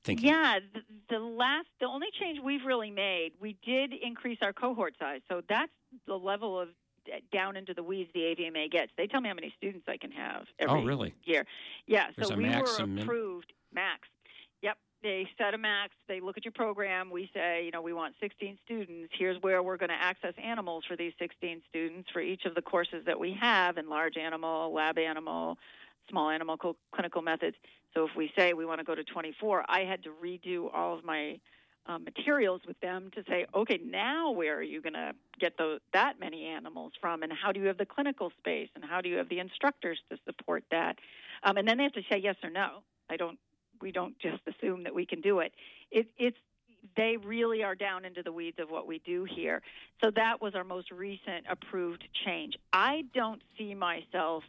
[0.03, 0.29] thinking.
[0.29, 4.95] Yeah, the, the last, the only change we've really made, we did increase our cohort
[4.99, 5.21] size.
[5.29, 5.73] So that's
[6.07, 6.69] the level of
[7.07, 8.93] uh, down into the weeds the AVMA gets.
[8.97, 11.15] They tell me how many students I can have oh, every Oh, really?
[11.25, 11.45] year.
[11.87, 14.09] Yeah, There's so a we max were approved max.
[14.63, 15.93] Yep, they set a max.
[16.09, 17.11] They look at your program.
[17.11, 19.13] We say, you know, we want 16 students.
[19.19, 22.63] Here's where we're going to access animals for these 16 students for each of the
[22.63, 25.59] courses that we have in large animal, lab animal,
[26.09, 27.57] small animal cl- clinical methods.
[27.95, 30.97] So if we say we want to go to 24, I had to redo all
[30.97, 31.39] of my
[31.87, 35.55] uh, materials with them to say, okay, now where are you going to get
[35.93, 39.09] that many animals from, and how do you have the clinical space, and how do
[39.09, 40.97] you have the instructors to support that,
[41.43, 42.83] um, and then they have to say yes or no.
[43.09, 43.39] I don't.
[43.81, 45.53] We don't just assume that we can do it.
[45.91, 46.37] it it's
[46.97, 49.63] they really are down into the weeds of what we do here.
[50.03, 52.55] So that was our most recent approved change.
[52.73, 54.45] I don't see myself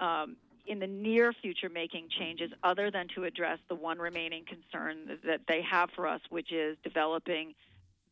[0.00, 0.36] um,
[0.66, 5.40] in the near future making changes other than to address the one remaining concern that
[5.48, 7.54] they have for us, which is developing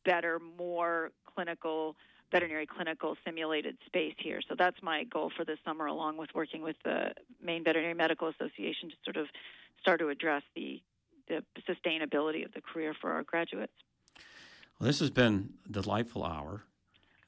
[0.04, 1.96] better, more clinical,
[2.30, 4.40] veterinary clinical simulated space here.
[4.48, 8.28] So that's my goal for this summer, along with working with the Maine Veterinary Medical
[8.28, 9.26] Association to sort of
[9.80, 10.80] start to address the
[11.28, 13.72] the sustainability of the career for our graduates.
[14.78, 16.62] Well, this has been a delightful hour.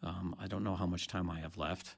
[0.02, 1.96] Um, I don't know how much time I have left.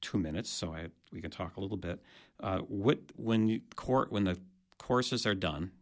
[0.00, 2.00] Two minutes, so I, we can talk a little bit.
[2.40, 4.38] Uh, what when you, court when the
[4.78, 5.72] courses are done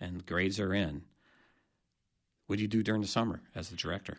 [0.00, 1.02] and grades are in,
[2.46, 4.18] what do you do during the summer as the director?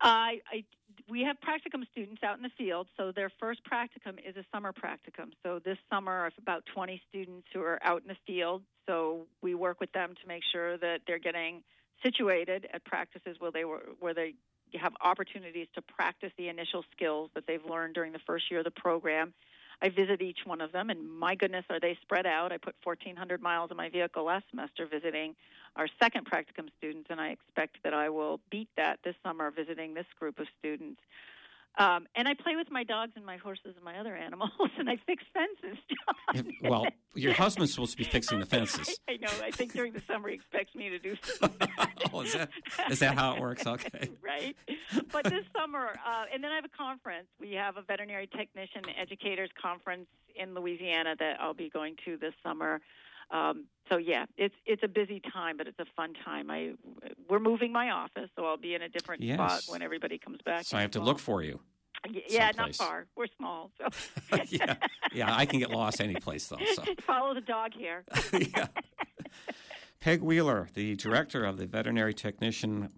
[0.00, 0.64] I, I
[1.08, 4.72] we have practicum students out in the field, so their first practicum is a summer
[4.72, 5.32] practicum.
[5.42, 8.62] So this summer, I about 20 students who are out in the field.
[8.86, 11.62] So we work with them to make sure that they're getting
[12.02, 14.34] situated at practices where they were where they
[14.74, 18.64] have opportunities to practice the initial skills that they've learned during the first year of
[18.64, 19.32] the program.
[19.80, 22.52] I visit each one of them, and my goodness, are they spread out?
[22.52, 25.36] I put 1,400 miles in my vehicle last semester visiting
[25.76, 29.94] our second practicum students, and I expect that I will beat that this summer visiting
[29.94, 31.00] this group of students.
[31.78, 34.90] Um, and I play with my dogs and my horses and my other animals, and
[34.90, 35.78] I fix fences.
[36.34, 36.52] John.
[36.62, 38.98] well, your husband's supposed to be fixing the fences.
[39.08, 39.28] I, I know.
[39.44, 41.14] I think during the summer he expects me to do.
[41.22, 41.68] Something.
[42.12, 42.50] oh, is that
[42.90, 43.64] is that how it works?
[43.66, 44.10] Okay.
[44.22, 44.56] right.
[45.12, 47.28] But this summer, uh, and then I have a conference.
[47.40, 52.34] We have a veterinary technician educators conference in Louisiana that I'll be going to this
[52.42, 52.80] summer.
[53.30, 56.50] Um, so yeah, it's it's a busy time, but it's a fun time.
[56.50, 56.72] I
[57.28, 59.36] we're moving my office, so I'll be in a different Yes.
[59.36, 60.64] spot when everybody comes back.
[60.64, 61.60] So I have to look for you.
[62.28, 63.06] Yeah, not far.
[63.16, 63.88] We're small, so
[64.48, 64.76] yeah,
[65.12, 65.34] yeah.
[65.34, 66.58] I can get lost any place though.
[66.74, 66.84] So.
[67.06, 68.04] follow the dog here.
[68.32, 68.68] yeah.
[70.00, 72.90] Peg Wheeler, the director of the veterinary technician,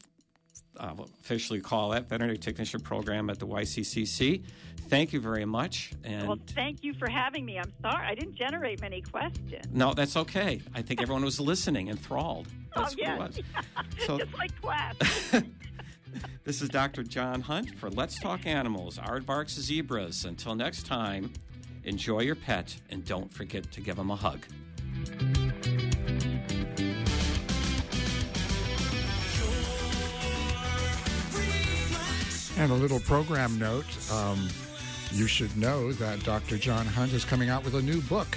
[0.77, 4.43] uh, officially call that veterinary technician program at the YCCC.
[4.89, 5.93] Thank you very much.
[6.05, 7.59] And well, thank you for having me.
[7.59, 9.67] I'm sorry I didn't generate many questions.
[9.73, 10.61] no, that's okay.
[10.75, 12.49] I think everyone was listening, enthralled.
[12.77, 13.41] That's oh what yeah, it was.
[14.07, 14.95] So- just like class.
[16.43, 17.05] This is Dr.
[17.05, 20.25] John Hunt for Let's Talk Animals, Aardvarks Zebras.
[20.25, 21.33] Until next time,
[21.85, 24.45] enjoy your pet and don't forget to give them a hug.
[32.59, 34.49] And a little program note um,
[35.13, 36.59] you should know that Dr.
[36.59, 38.37] John Hunt is coming out with a new book.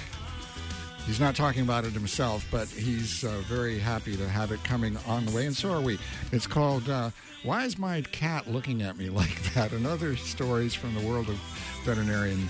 [1.06, 4.96] He's not talking about it himself, but he's uh, very happy to have it coming
[5.06, 5.98] on the way, and so are we.
[6.32, 7.10] It's called uh,
[7.42, 9.72] Why is My Cat Looking at Me Like That?
[9.72, 11.36] and other stories from the world of
[11.84, 12.48] veterinarian.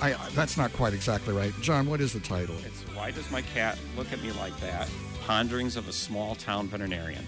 [0.00, 1.52] I, that's not quite exactly right.
[1.62, 2.54] John, what is the title?
[2.64, 4.88] It's Why Does My Cat Look at Me Like That?
[5.26, 7.26] Ponderings of a Small Town Veterinarian.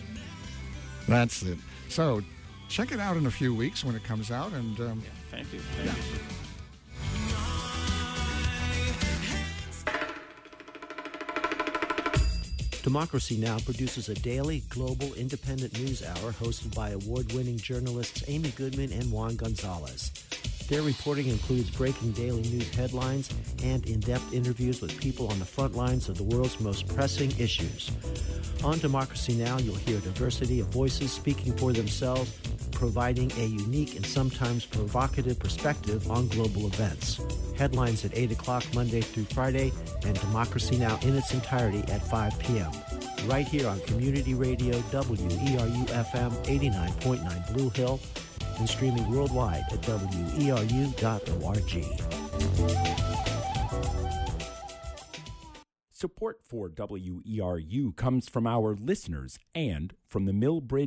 [1.08, 1.58] That's it.
[1.88, 2.22] So
[2.68, 5.58] check it out in a few weeks when it comes out, and um, Thank you.
[5.58, 6.18] Thank you.
[12.82, 13.58] Democracy Now!
[13.58, 19.12] produces a daily global independent news hour hosted by award winning journalists Amy Goodman and
[19.12, 20.10] Juan Gonzalez.
[20.68, 23.30] Their reporting includes breaking daily news headlines
[23.62, 27.32] and in depth interviews with people on the front lines of the world's most pressing
[27.38, 27.90] issues.
[28.62, 29.56] On Democracy Now!
[29.56, 32.30] you'll hear a diversity of voices speaking for themselves,
[32.70, 37.18] providing a unique and sometimes provocative perspective on global events.
[37.56, 39.72] Headlines at 8 o'clock Monday through Friday,
[40.04, 40.98] and Democracy Now!
[41.00, 42.70] in its entirety at 5 p.m.
[43.26, 47.98] Right here on Community Radio WERU FM 89.9 Blue Hill
[48.58, 50.98] and streaming worldwide at weru.org.
[55.90, 60.68] Support for WERU comes from our listeners and from the Millbridge